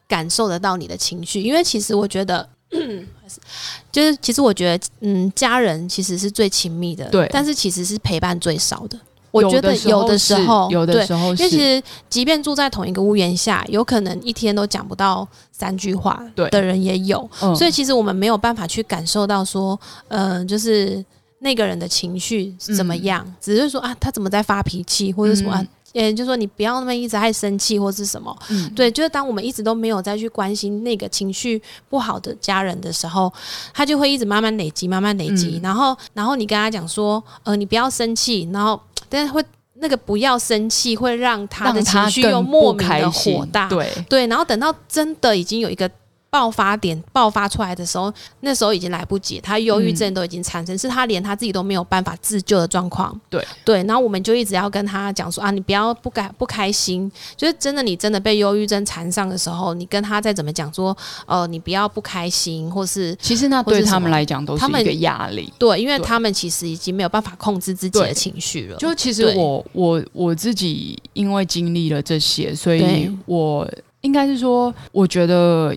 [0.08, 1.42] 感受得到你的情绪。
[1.42, 2.48] 因为其实我觉得，
[3.92, 8.98] 就是其实我觉得，嗯，家人其实是最亲密的，对，但是其实是陪伴最少的。
[9.30, 17.28] 我觉得有的时候，有的时候，因为其实即便住在同一个屋檐下，有可能一天都讲不到三句话的人也有。
[17.54, 19.78] 所以其实我们没有办法去感受到说，
[20.08, 21.04] 呃，就是
[21.40, 25.64] 那个人的情绪怎么样，只是说啊，他怎么在发脾气或者什么。
[25.94, 28.36] 也就是说，你不要那么一直爱生气或是什么，
[28.76, 33.32] 对，就是当我们一直都没有再去关心那个情绪不好的家人的时候，
[33.72, 39.42] 他就会一直慢慢累积，慢慢累积，然后，然后你跟他讲说，呃，你不要生气，然后，但是会
[39.76, 45.90] 那个不要生气，会让他的情绪又莫名的火大，对对，然后等到真的已经有一个。
[46.30, 53.18] 爆发点爆发出来的时候，那时候已经来不及，他忧郁症都已经产生，是他连他自己都没有办法自救的状况。
[53.30, 60.94] 对对，然后我们就一直要跟他讲说啊，你不要不开不开心，就是真的，你真的被忧郁症缠上的时候，你跟他再怎么讲说，
[61.26, 65.50] 呃，你不要不开心，或是其实那对他们来讲都是一个压力。
[65.58, 68.76] 对，因为他们其实已经没有办法控制自己的情绪了。
[68.76, 73.66] 就其实我我我自己因为经历了这些，所以我
[74.02, 75.74] 应该是说，我觉得。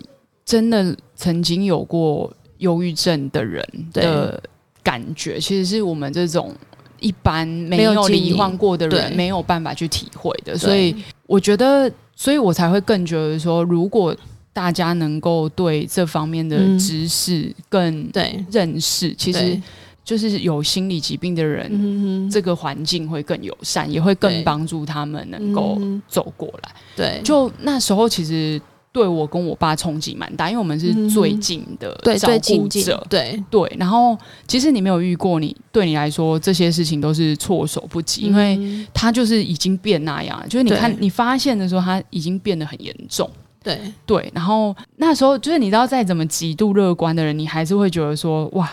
[0.52, 4.38] 真的曾经有过忧郁症的人的
[4.82, 6.54] 感觉，其实是我们这种
[7.00, 10.54] 一般没有罹患过的人没有办法去体会的。
[10.58, 10.94] 所以
[11.26, 14.14] 我觉得，所以我才会更觉得说，如果
[14.52, 18.44] 大家能够对这方面的知识更对。
[18.50, 19.58] 认识，其实
[20.04, 26.74] 就是有心理疾病的人，这个环境会更友善，也会更帮助他们能够走过来。
[26.94, 28.60] 对，就那时候其实。
[28.92, 33.76] 对我跟我爸冲击蛮大，因为我们是最近的照顾者，对对。
[33.78, 43.28] 然后其实你没有遇过，你对你来说这些事情都是措手不及，因为他就是已经变那样，就是你看你发现的时候，他已经变得很严重，
[43.64, 44.30] 对对。
[44.34, 48.70] 然后那时候就是你知道，再怎么极度乐观的人，你还是会觉得说，哇，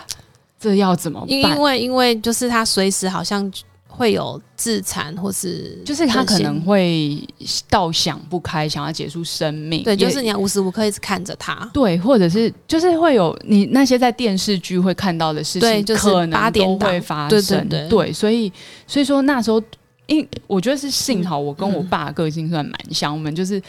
[0.58, 1.30] 这要怎么办？
[1.30, 3.50] 因为因为就是他随时好像。
[3.90, 7.22] 会有自残，或是就是他可能会
[7.68, 9.82] 倒想不开，想要结束生命。
[9.82, 11.68] 对，就是你要无时无刻一直看着他。
[11.74, 17.68] 对，或者是就是会有你那些在电视剧会看到的事情，可能都会发生。
[17.88, 18.50] 对，所以
[18.86, 19.62] 所以说那时候，
[20.06, 23.60] 因我觉得是幸好我跟我爸个性算蛮像，我们就是。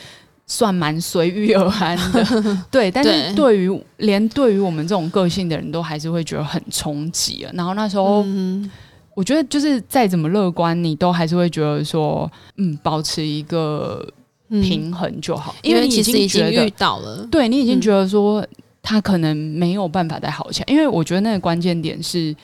[0.48, 2.26] 算蛮随遇而安的，
[2.70, 2.92] 对。
[2.92, 7.52] 但是对于连对于我们这种个性的人都还是会觉得很冲击啊。
[7.54, 8.26] 然后那时候，
[9.14, 14.08] 我觉得就是再怎么乐观，你都还是会觉得说，嗯，保持一个
[14.50, 18.46] 平衡就好，因为你已经遇到了，对你已经觉得说
[18.82, 20.66] 他可能没有办法再好起来。
[20.70, 22.36] 因为我觉得那个关键点是。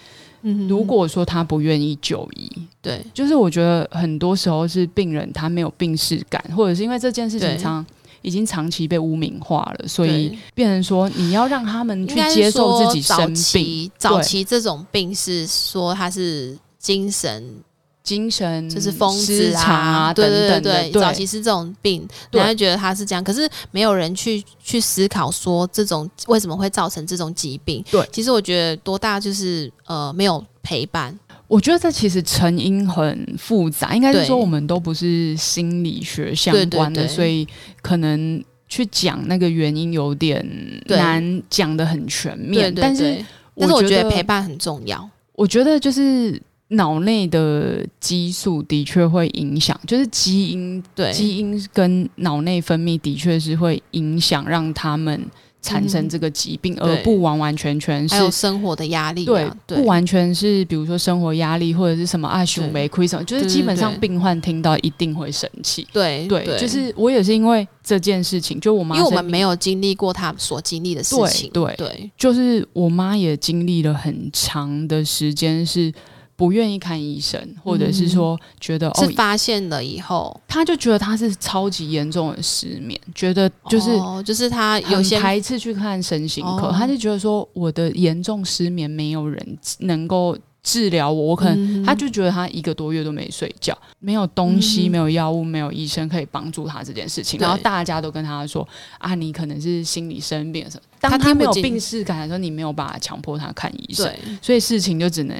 [0.70, 2.50] 如果说他不愿意就医，
[2.82, 7.86] 对，就是我觉得很多时候是病人他没有病逝感，或者是因为这件事情长
[8.22, 13.92] 已经长期被污名化了，所以变成说你要让他们去接受自己生病。
[13.98, 17.64] 早期这种病是说他是精神。
[18.04, 27.84] 精神就是疯子啊，对对对对，早期是这种病，人家觉得他是这样，可是没有人去去思考说这种为什么会造成这种疾病。
[27.92, 31.20] 对，其实我觉得多大就是呃没有陪伴。
[31.48, 37.48] 我觉得这其实成因很复杂，应该是说我们都不是心理学相关的，所以
[37.82, 40.46] 可能去讲那个原因有点
[40.88, 42.74] 难讲的很全面。
[42.76, 43.24] 但是
[43.56, 45.10] 但是我觉得陪伴很重要。
[45.34, 46.42] 我觉得就是。
[46.72, 55.26] 脑内的激素的确会影响，就是基因对基因跟脑内分泌的确是会影响，让他们
[55.62, 75.94] 产生这个疾病，而不完完全全是还有生活的压力，对，不完全是比如说生活压力或者是什么啊胸没亏什么，就是基本上病患听到一定会生气，对对，就是我也是因为这件事情，就我妈因为我们没有经历过她所经历的事情，对对，就是我妈也经历了很长的时间是。
[76.38, 83.90] 不愿意看医生，或者是说觉得是发现了以后，他就觉得他是超级严重的失眠，觉得就是
[84.24, 98.68] 就是他有些排斥去看神心科，他就觉得说我的严重失眠没有人能够治疗我，我可能他就觉得他一个多月都没睡觉，没有东西，没有药物，没有医生可以帮助他这件事情，然后大家都跟他说
[99.00, 105.36] 啊，你可能是心理生病什么，当他没有病逝感的时候，你没有办法强迫他看医生，所以事情就只能。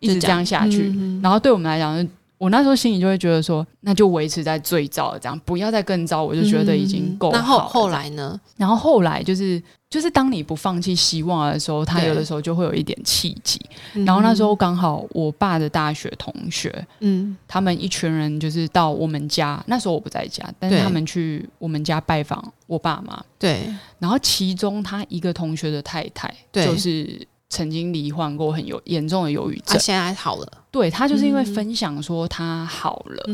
[0.00, 2.08] 一直这样下去，然后对我们来讲，
[2.38, 7.36] 我那时候心里就会觉得说，那就维持在最糟的这样，不要再更糟，我就觉得已经够好。
[7.36, 8.40] 那后后来呢？
[8.56, 13.60] 然后后来就是就是当你不放弃希望的时候，他有的时候就会有一点契机。
[14.06, 23.22] 然后那时候刚好我爸的大学同学，嗯，他们一群人就是到我们家，那时候我不在家，但是他们去我们家拜访我爸妈。
[23.38, 27.20] 对，然后其中他一个同学的太太，就是。
[27.50, 30.52] 曾经罹患过很有严重的忧郁症，他现在好了。
[30.72, 33.24] 对他就是因为分享说他好了，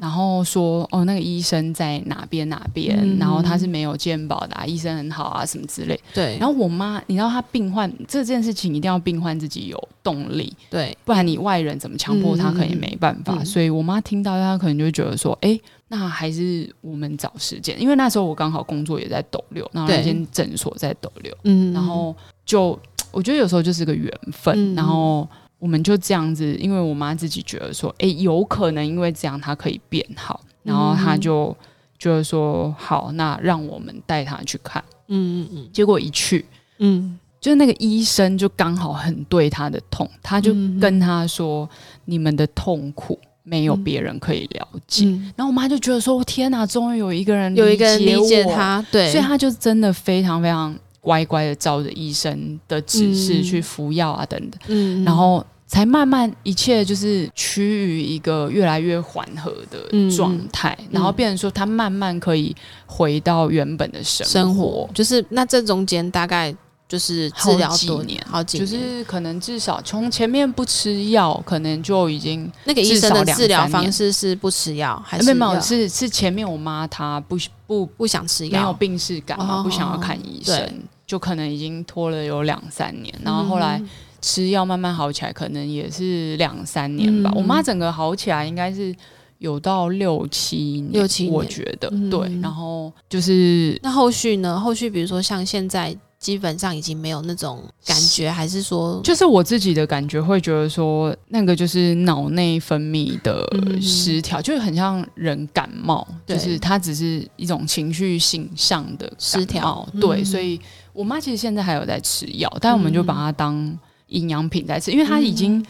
[0.00, 6.00] 然后说哦那个医生在哪边哪边，然后他是没有健保的，医生很好啊什么之类。
[6.14, 13.44] 对，然后我妈，你知道他病患这件事情一定要病患自己有动力，对，不然你外人怎么强迫他，可能也没办法。
[13.44, 22.78] 所以我妈听到她可能就觉得说，哎，那还是我们找时间，因为那时候我刚好工作也在斗六，然后那间诊所在斗六，嗯，然后就。
[23.10, 31.56] 我觉得有时候就是个缘分，然后我们就这样子，因为我妈自己觉得说，哎，有可能因为这样她可以变好，然后她就
[31.98, 36.44] 觉得说，好，那让我们带她去看，嗯嗯嗯，结果一去，
[36.78, 41.68] 嗯，就是那个医生就刚好很对她的痛，他就跟她说，
[42.04, 50.72] 你们的痛苦没有别人可以了解，然后我妈就觉得说，天哪，终于有一个人有一个人理解她，对，所以她就真的非常非常。
[51.00, 62.54] 乖乖的照着医生的指示去服药啊，等等，嗯，然后才慢慢一切就是趋于一个越来越缓和的状态，然后变成说他慢慢可以
[62.86, 66.54] 回到原本的生活，就是那这中间大概
[66.88, 75.60] 就是治疗多年，好几年，就是可能至少从前面不吃药，可能就已经那个医生的治疗方式是不吃药，还是没有？
[75.60, 80.66] 是是前面我妈她不不不想吃药，没有病逝感嘛，不想要看医生。
[81.06, 83.82] 就可能已经拖了有两三年，然后后来
[84.22, 87.30] 吃药慢慢好起来，可能也是两三年吧。
[87.34, 88.94] 我妈整个好起来应该是
[89.38, 92.40] 有到六七年，六七年，我觉得对。
[92.40, 94.58] 然后就是那后续呢？
[94.58, 95.94] 后续比如说像现在。
[96.18, 103.46] 基本上已经没有那种感觉，还是说，就是我自己的感觉会觉得说，那个就是脑内分泌的
[103.80, 109.88] 失调，就是很像人感冒，就是它只是一种情绪性上的失调。
[110.00, 110.60] 对，所以
[110.92, 113.78] 我妈其实现在还有在吃药，但我们就把它当
[114.08, 115.64] 营养品在吃，因为它已经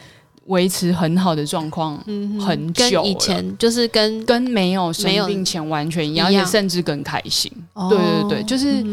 [0.48, 1.96] 维持很好的状况
[2.38, 7.50] 很久，以前就是跟跟没有生病前完全一样，也甚至更开心。
[7.88, 8.84] 对对对，就是。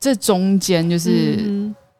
[0.00, 1.44] 这中间就是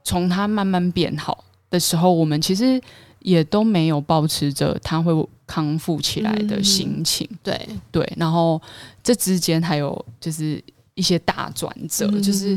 [0.05, 2.81] 从他慢慢变好的时候，我们其实
[3.19, 5.13] 也都没有保持着他会
[5.45, 7.29] 康复起来的心情。
[7.43, 7.61] 对。
[7.91, 8.63] 对，然后
[9.03, 10.63] 这之间还有就是
[10.95, 12.57] 一些大转折，就是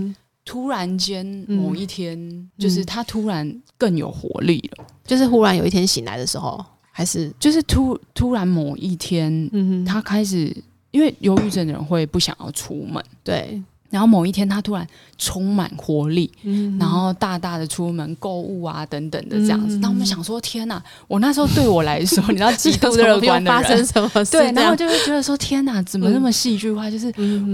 [0.51, 6.61] 突然间某一天，就是他突然更有活力了，就是忽然有一天醒来的时候，
[6.91, 10.53] 还是就是突突然某一天，嗯，他开始
[10.91, 13.63] 因为忧郁症的人会不想要出门，对。
[13.91, 14.87] 然后某一天，他突然
[15.17, 16.31] 充满活力，
[16.79, 19.77] 然后大大的出门购物啊，等等的这样子。
[19.77, 20.81] 那我们想说，天哪！
[21.07, 23.85] 我那时候对我来说， 你知道极度乐观的人，
[24.31, 26.89] 对，然后就会觉得说，天哪，怎么那么戏剧化？
[26.89, 27.13] 就是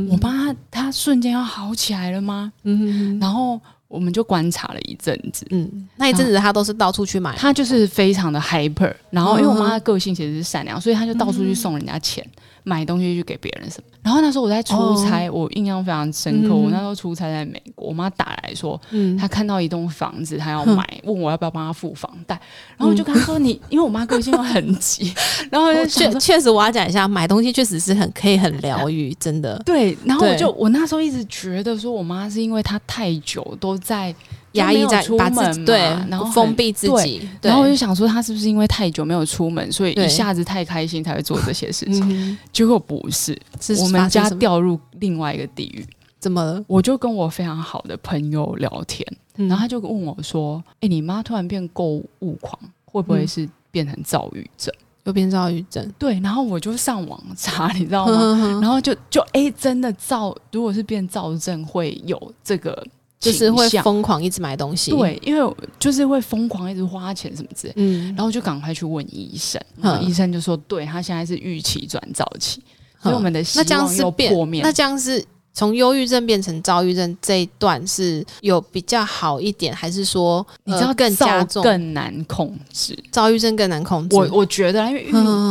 [0.10, 2.54] 我妈她瞬间要好起来了吗？
[2.64, 8.94] 嗯，然后我们就观察了一阵子，嗯，那一阵子他都是到处去买，他就是非常的 hyper。
[9.10, 12.24] 然后因为我妈的个性其实是善良，所以他就到处去送人家钱。
[12.68, 13.90] 买东西去给别人什么？
[14.04, 16.54] 然后那时候我在出差，我印象非常深刻。
[16.54, 18.80] 我那时候出差在美国，我妈打来说，
[19.18, 22.38] 她看到一栋房子，她要买，问我要不要帮她付房贷。
[22.76, 25.14] 然后我就跟她说：“你，因为我妈个性又很急。
[25.50, 29.58] ”然后确确实我要讲一下，买东西确实是很可以很疗愈， 真的。
[29.66, 34.14] 对，然后我就我那时候一直觉得说，我妈是因为她太久都在。
[34.58, 35.80] 压抑在出门对，
[36.10, 42.38] 然后封闭自己，然后我就想说，他是不是因为太久没有出门，所以一下子太开心才会做这些事 情？
[42.52, 45.86] 结果不是，是我们家掉入另外一个地狱。
[46.20, 46.64] 怎么了？
[46.68, 49.06] 我就跟我非常好的朋友聊天，
[49.36, 54.74] 然后他就问我说：“哎，你妈突然变购物狂，会不会是变成躁郁症？
[55.04, 58.36] 又变躁郁症？”对，然后我就上网查，你知道吗？
[58.60, 62.84] 然后就就哎，真的躁，如果是变躁症，会有这个。
[63.20, 69.60] 就是会疯狂一直买东西，对，因为就是会疯狂一直花钱什么之类，嗯，然后就赶快去问医生，
[70.02, 72.62] 医生就说，对他现在是预期转早期，
[73.02, 74.62] 所以我们的希望又破灭。
[74.62, 82.96] 那这样是从忧郁症变成躁郁症这一段是有比较好一点，还是说你知道更加重、更难控制？
[83.12, 84.16] 躁郁症更难控制？
[84.16, 85.04] 我我觉得，因为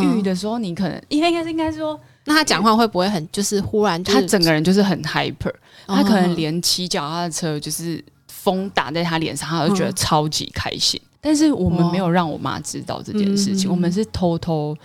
[0.04, 5.52] 郁郁的时候，你可能应该应该是应该说，那他讲话会不会很就是忽然，他整个人就是很 hyper。
[5.86, 11.00] 他可能连骑脚踏车，就是风打在他脸上，他就觉得超级开心。
[11.20, 14.76] 但是我们没有让我妈知道这件事情，我们是偷偷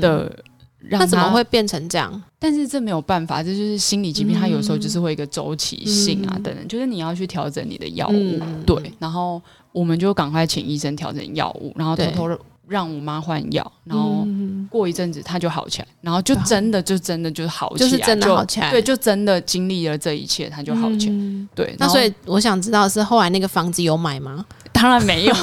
[0.00, 0.32] 的
[0.78, 1.06] 让他。
[1.06, 2.22] 怎么会变成这样？
[2.38, 8.40] 但是这没有办法，这就是心理疾病，它有时候就是会一个周期性啊，等等，就是你要去调整你的药物。
[8.64, 9.42] 对，然后
[9.72, 12.38] 我们就赶快请医生调整药物，然后偷偷
[12.70, 14.26] 让我妈换药，然后。
[14.68, 18.70] 过一阵子她就好起来，然后就真的就真的就好起来，就是真的好起来。
[18.70, 21.14] 对，就真的经历了这一切，她就好起来。
[21.56, 24.44] 对，那所以我想知道是后来那个房子有买吗？
[24.72, 25.34] 当然没有，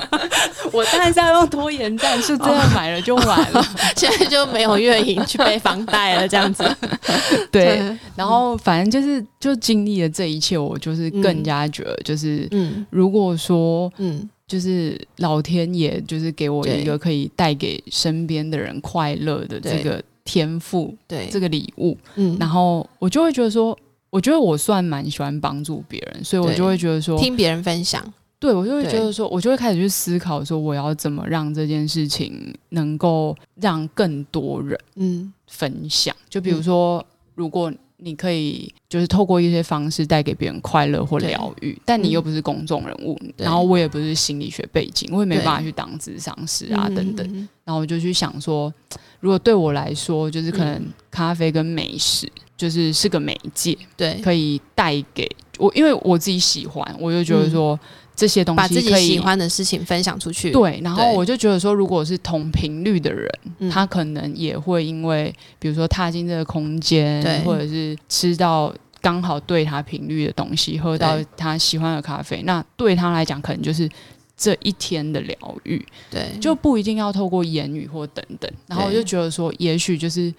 [0.72, 3.62] 我当然是要用拖延战，是真的买了就完了，
[3.94, 6.64] 现在就没有月影去背房贷了，这样子。
[7.52, 14.26] 对，然后反正就是就经历了这一切，我就是更加觉得，就是嗯，如果说嗯。
[14.52, 21.26] 就是老天爷，就是给我一个可以带给身边的人快乐的这个天赋，对。
[21.30, 23.74] 这个礼物，嗯，然后我就会觉得说，
[24.10, 28.04] 我觉得我算蛮喜欢帮助别人，所以我就会觉得说，听别人分享，
[28.38, 35.32] 对我就会觉得说，我就会开始去思考说，我要怎么让这件事情能够让更多人嗯。
[35.46, 37.02] 分享，就比如说，
[37.34, 37.72] 如果。
[38.04, 47.14] 你可以就是透过一些方式带给别人快乐或疗愈，但你又不是公众人物，然后我也不是心理学背景，我也没办法去当智商师啊等。
[47.14, 47.48] 等。
[47.64, 48.72] 然后我就去想说，
[49.20, 57.78] 如果对我来说，就是可能咖啡跟美食就是是个媒介，对，可以带给我，因为我自己喜欢，我就觉得说。
[58.22, 60.52] 这些东西，把自己喜欢的事情分享出去。
[60.52, 63.28] 对，然后我就觉得说，如果是同频率的人，
[63.68, 73.90] 他可能也会因为，比如说踏进这个空间，或者是吃到刚好对他频率的东西，喝到他喜欢的咖啡，那对他来讲，可能就是
[74.36, 75.84] 这一天的疗愈。
[76.08, 78.48] 对，就不一定要透过言语或等等。
[78.68, 80.32] 然后我就觉得说，也许就是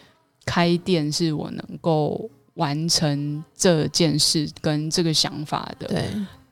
[0.45, 6.01] 开店是我能够完成这件事跟这个想法的。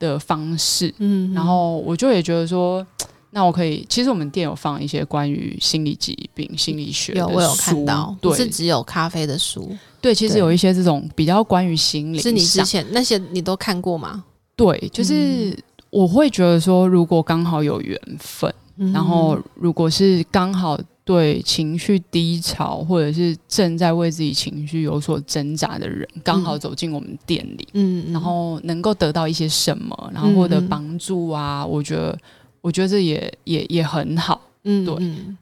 [0.02, 0.10] 对。
[0.10, 2.86] 的方式，嗯，然后我就也觉得说，
[3.30, 9.72] 那我可以，其实我们店有放一些关于心理疾病、心理学的书，看到，不是只有咖啡的书，
[10.02, 14.24] 对，其实有一些这种比较关于心理，是你之前那些你都看过吗？
[14.56, 15.56] 对，就是
[15.92, 18.52] 我会觉得说，如果刚好有缘分，
[18.92, 20.78] 然后如果是刚好。
[21.04, 32.18] 对情绪低潮，或者是正在为自己情绪有所挣扎的人，刚好走进我们店里，嗯，然后能够得到一些什么，然后获得帮助啊，我觉得，
[32.62, 34.96] 我觉得这也也也很好，嗯，对，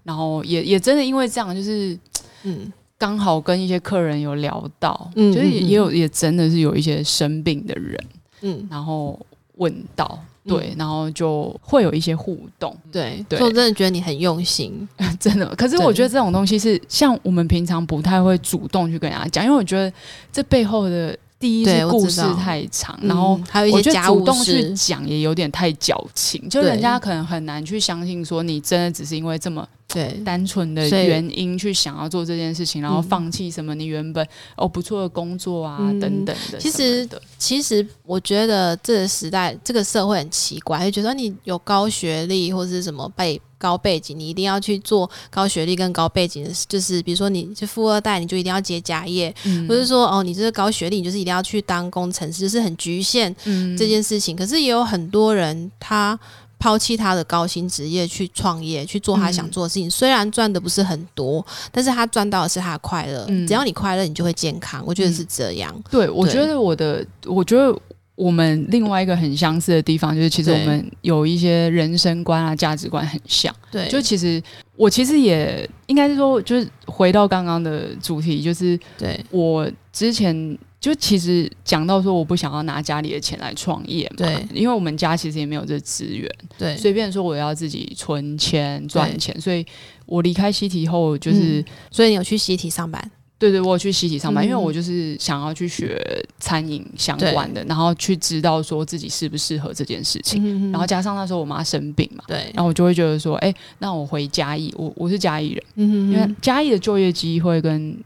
[0.03, 1.97] 然后也也真的因为这样，就是，
[2.43, 7.99] 嗯， 刚好跟一些客人有聊到，嗯，就是也有也真的是有一些生病的人，
[8.41, 9.20] 嗯，然后
[9.57, 10.18] 问到。
[10.45, 12.75] 对，然后就会有一些互动。
[12.91, 13.39] 对，对。
[13.39, 14.87] 我真的觉得你很用心，
[15.19, 15.53] 真的。
[15.55, 19.91] 可是我觉得这种东西是像我们平常不太会主动去跟人家讲，因为我觉得
[20.31, 34.25] 这背后的第一是故事太长，然后还有一些主动去讲也有点太矫情，就人家可能很难去相信说你真的只是因为这么对单纯的原因去想要做这件事情，然后放弃什么你原本
[34.55, 36.57] 哦不错的工作啊等等的。
[36.57, 43.41] 其实其实我觉得这个时代这个社会很奇怪，就觉得你有高学历或者是什么背。
[43.59, 49.35] 高背景，你一定要去做高学历跟高背景的，就是比如说你是富二代，你就一定要接家业，
[49.67, 53.35] 不是说哦，你这个高学历，你就是一定要去当工程师，就是很局限
[53.77, 54.33] 这件事情。
[54.33, 56.17] 可是也有很多人，他
[56.60, 63.26] 抛弃他的高薪职业去创业，去做他想做的事情，虽然赚的不是很多，但是他赚到的是他的快乐。
[63.47, 64.84] 只要你快乐，你就会健康。
[64.86, 65.74] 我觉得是这样。
[65.89, 67.76] 对，我觉得我的，我觉得。
[68.20, 73.55] 我们另外一个很相似的地方，就是其实我们有一些人生观啊、价值观很像。
[73.72, 74.43] 对，就其实
[74.76, 80.36] 我其实也应该是说，就是回到刚刚的主题，就是对我之前
[80.80, 84.15] 就其实讲到说，我不想要拿家里的钱来创业嘛。
[84.17, 86.30] 对，因为我们家其实也没有这资源。
[86.57, 89.65] 对，随便说我要自己存钱赚钱，所以
[90.05, 93.11] 我离开西体后，就是所以你有去西体上班。
[93.38, 95.97] 对对，我去西体上班，因为我就是想要去学
[96.41, 100.69] 餐饮相关的，然后去知道说自己适不适合这件事情。
[100.73, 107.97] 然后加上那时候我妈生病嘛，对，然后我就会觉得说，哎，那我回嘉义，我我是嘉义人，因为嘉义的就业机会跟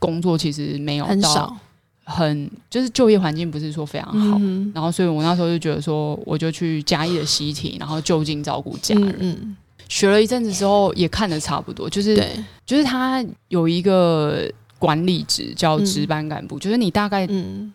[0.00, 1.56] 工作其实没有很少，
[2.10, 4.38] 很就是就业环境不是说非常好。
[4.74, 9.56] 然后所以我那时候就觉得说，我就去嘉义的西体，然后就近照顾家人。
[9.88, 12.16] 学了一阵子之后，也看的差不多，就是
[12.66, 14.50] 就是他有一个。
[14.80, 17.28] 管理职叫值班干部，就是你大概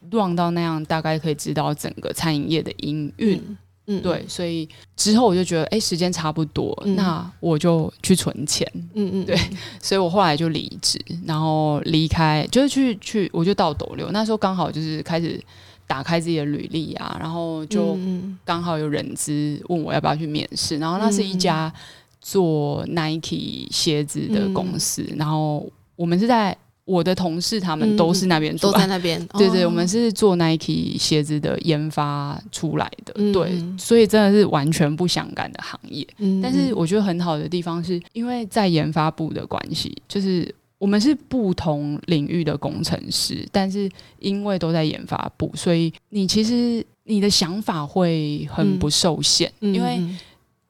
[0.09, 3.39] 乱到那样，大概可以知道整个餐饮业的营运。
[3.87, 8.67] 嗯，对，所以之后我就觉得，哎，时间差不多，那我就去存钱。
[8.93, 9.37] 嗯嗯，对，
[9.81, 14.09] 所以我后来就离职，然后离开，就是去去，我就到斗六。
[14.11, 15.39] 那时候刚好就是开始
[15.85, 17.97] 打开自己的履历啊，然后就
[18.43, 21.71] 刚好有人资问我要不要去面试，然后那是一家
[22.19, 26.57] 做 Nike 鞋子的公司，然后我们是在。
[26.85, 36.07] 我的同事他们都是那边都在那边， 对对，我们是做 Nike 鞋子的研发出来的，对，所以真的是完全不相干的行业。
[36.43, 49.51] 但是我觉得很好的地方是，因为在研发部的关系，就是我们是不同领域的工程师，但是因为都在研发部，所以你其实你的想法会很不受限。
[49.59, 49.99] 因为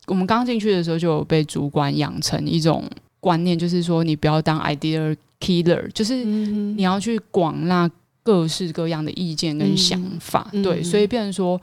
[0.07, 2.89] 我们刚进去的时候就有被主管养成一种
[3.19, 5.13] 观念，就是说你不要当 idea。
[5.45, 7.89] Killer 就是你要去广纳
[8.23, 11.61] 各式各样的意见跟想法，对，所以变成说，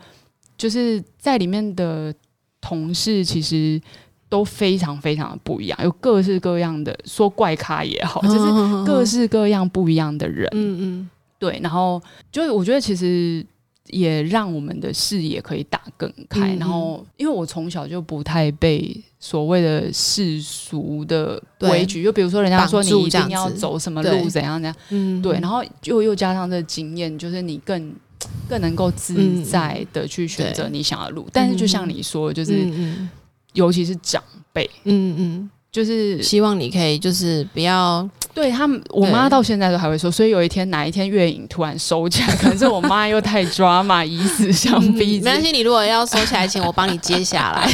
[0.57, 2.15] 就是在里面的
[2.61, 3.81] 同事其实
[4.29, 13.45] 都非常非常的不一样，有各式各样的说怪咖也好，就是各式各样不一样的人，嗯嗯，对，然后就是我觉得其实。
[13.89, 27.95] 也让我们的视野可以打更开，然后因为我从小就不太被所谓的世俗的规矩，就比如说人家说你一定要走什么路怎样怎样，嗯，对，然后又又加上这经验，就是你更
[28.49, 31.29] 更能够自在的去选择你想要的路。
[31.33, 32.67] 但是就像你说，就是
[33.53, 34.23] 尤其是长
[34.53, 35.51] 辈，嗯嗯。
[35.73, 38.83] 就是希望你可以，就是不要对他们。
[38.91, 45.21] 我妈到现在都还会说，所以有一天哪一天月影突然收起来， 可能是我妈又太抓嘛，以死相逼。
[45.21, 47.71] 没关系，你如果要收起来请我帮你接下来。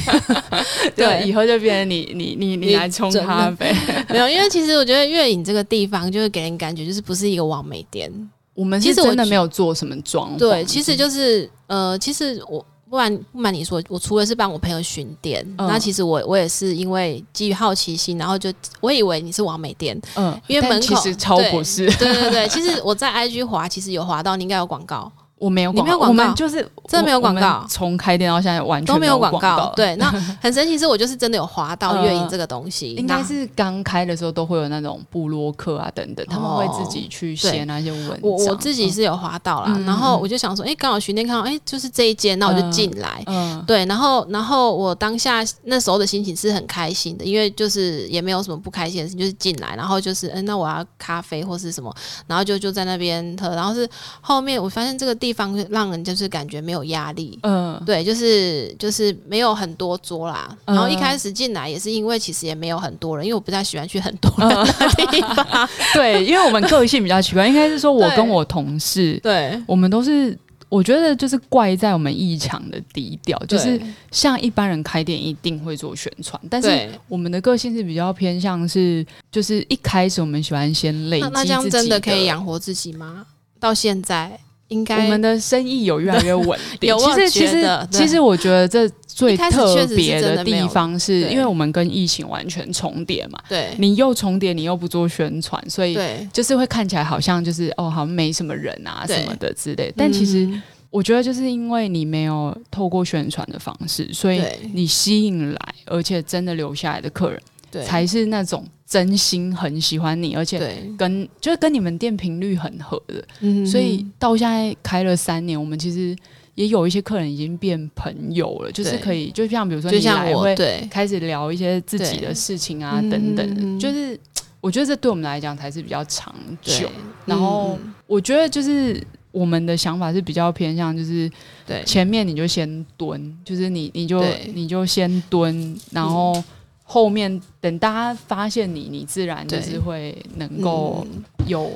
[0.96, 3.74] 对，以后就变成你你你你来冲咖啡。
[4.10, 8.10] 没有，因为其实我觉得月影这个地方就是给人感觉就是不是一个完美店。
[8.54, 10.38] 我们其实真的没有做什么装潢。
[10.38, 12.64] 对，其实就是呃，其实我。
[12.88, 25.10] 不然不瞒你说，我除了是帮我朋友巡店，那其实我我也是因为基于好奇心，然后就我以为你是王美店，嗯，因为门口其实超不是，对对对，其实我在 IG 滑，其实有滑到，你应该有广告。
[25.38, 26.56] 我没有，广告，就是
[26.88, 27.64] 真的没有广告。
[27.68, 29.72] 从开店到现在完全都没有广告。
[29.76, 30.10] 对，那
[30.42, 32.92] 很神奇，是我就是真的有滑到月影这个东西。
[32.94, 38.18] 应该是刚开的时候都会有那种布洛克啊等等，他们会自己去写那些文章。
[38.22, 43.22] 我我自己是有滑到啦，然后我就想说，哎，刚好巡店看到，哎，就是这一间，那我就进来。
[43.26, 51.94] 嗯，对，然后然后我当下那时候的心情是很开心的，因为就是也没有什么不开心的事情，就是进来，然后就是，嗯，那我要咖啡或是什么，
[52.26, 53.88] 然后就就在那边喝，然后是
[54.20, 55.98] 后面我发现这个地方让人。
[56.08, 60.56] 就是感觉没有压力，嗯，对，就是就是没有很多桌啦。
[60.64, 65.68] 然后一开始进来也是因为其实也没有很多人，因为我不太喜欢去很多人的地方。
[65.92, 70.34] 对，因为我们个性比较奇怪，应该是说我跟我同事，对，我们都是
[70.70, 73.78] 我觉得就是怪在我们异常的低调，就是
[74.10, 81.28] 像一般人开店一定会做宣传，但是我们的个性是比较偏向是，就是一开始我们喜欢先累积。
[81.34, 83.26] 那这样真的可以养活自己吗？
[83.60, 84.40] 到现在？
[84.68, 86.88] 应该我们的生意有越来越稳定。
[86.90, 93.38] 有其实其实其实我觉得这最特别的地方是因为我们跟疫情完全重叠嘛。
[93.48, 95.98] 对，你又重叠，你又不做宣传，所以
[96.32, 99.92] 就是会看起来好像就是哦，好像没什么人啊什么的之类。
[99.96, 100.48] 但其实
[100.90, 104.42] 我觉得就是因为你没有透过宣传的方式，所以
[104.72, 107.40] 你吸引来而且真的留下来的客人，
[107.70, 108.64] 才是那种。
[108.88, 110.58] 真心很喜欢你，而且
[110.96, 116.16] 跟就是跟你们店频率很合的，所以到现在开了三年，我们其实
[116.54, 120.56] 也有一些客人已经变朋友了，就是可以，就像比如说你来会
[120.90, 124.18] 开始聊一些自己的事情啊等等，就是
[124.62, 126.88] 我觉得这对我们来讲才是比较长久。
[127.26, 128.98] 然后我觉得就是
[129.30, 131.30] 我们的想法是比较偏向，就是
[131.66, 131.84] 对。
[131.84, 136.42] 前面你就先蹲，就是你你就你就先蹲，然后。
[136.90, 141.06] 后面等大家发现你，你自然就是会能够
[141.46, 141.70] 有。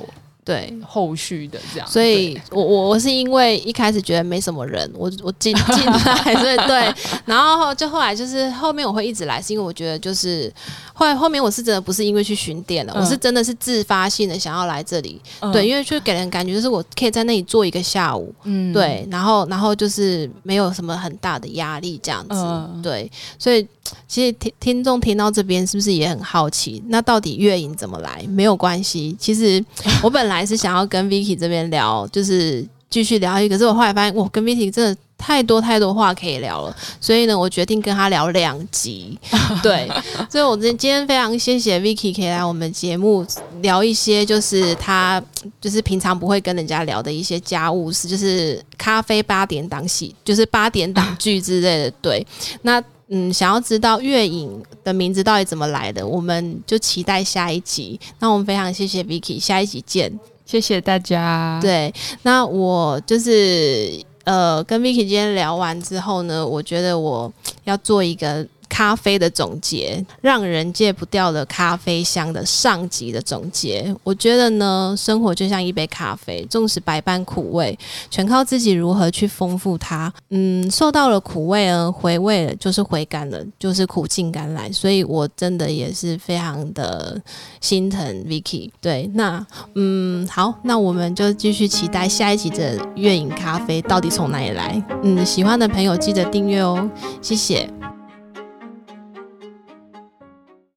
[0.45, 6.93] 对后续的这样，所以我我我是因为一开始觉得没什么人，我我进进来，所以对，
[7.25, 10.51] 然后就后来就是后面我会一直来，是因为我觉得就是
[10.93, 15.21] 后来后面我是真的不是因为去巡店了，我是真的是自发性的想要来这里，
[15.53, 23.65] 对，因为就给人感觉就是我可以在那里坐一个下午，嗯，对，然后然后就是没有什么很大的压力这样子，对，所以
[24.09, 26.83] 其实听听众听到这边是不是也很好奇？
[26.87, 28.25] 那到底月影怎么来？
[28.27, 29.63] 没有关系，其实
[30.01, 30.32] 我本来。
[30.33, 33.55] 还是想要跟 Vicky 这边聊，就是继续聊一个。
[33.55, 36.75] 可是我后来发现，我，跟 Vicky 真的太多太多话可以聊了。
[36.99, 39.17] 所以呢，我决定跟他聊两集。
[39.63, 39.89] 对，
[40.29, 43.25] 所以我今今天非常谢谢 Vicky 可以来我们节目
[43.61, 45.23] 聊一些，就是他
[45.61, 51.91] 就是平常不会跟人家聊的一些家务事，就是咖啡八点档戏，就是八点档剧之类的。
[52.01, 52.25] 对，
[52.63, 52.83] 那。
[53.09, 57.99] 嗯，想要知道月影的名字到底怎么来的，我们就期待下一集。
[58.19, 61.59] 那我们非常谢谢 Vicky，下一集见，谢谢大家。
[61.61, 61.93] 对，
[62.23, 67.31] 那我就是呃，跟 Vicky 今天聊完之后呢，我觉得我
[67.65, 68.47] 要做一个。
[68.73, 73.95] 咖啡的总结，让人戒不掉的咖啡香的上集的总结。
[74.03, 77.77] 我觉得呢，生活就像一杯咖啡，纵使百般苦味，
[78.09, 80.11] 全靠自己如何去丰富它。
[80.31, 84.71] 嗯，受到了苦味而回味了，就是回甘了，就是苦尽甘来。
[84.71, 87.21] 所以我真的也是非常的
[87.61, 88.71] 心疼 Vicky。
[88.81, 89.45] 对，那
[89.75, 94.83] 嗯，好，那我们就继续期待下一集的月影咖啡到底从哪里来。
[95.03, 96.89] 嗯，喜欢的朋友记得订阅哦，
[97.21, 97.69] 谢谢。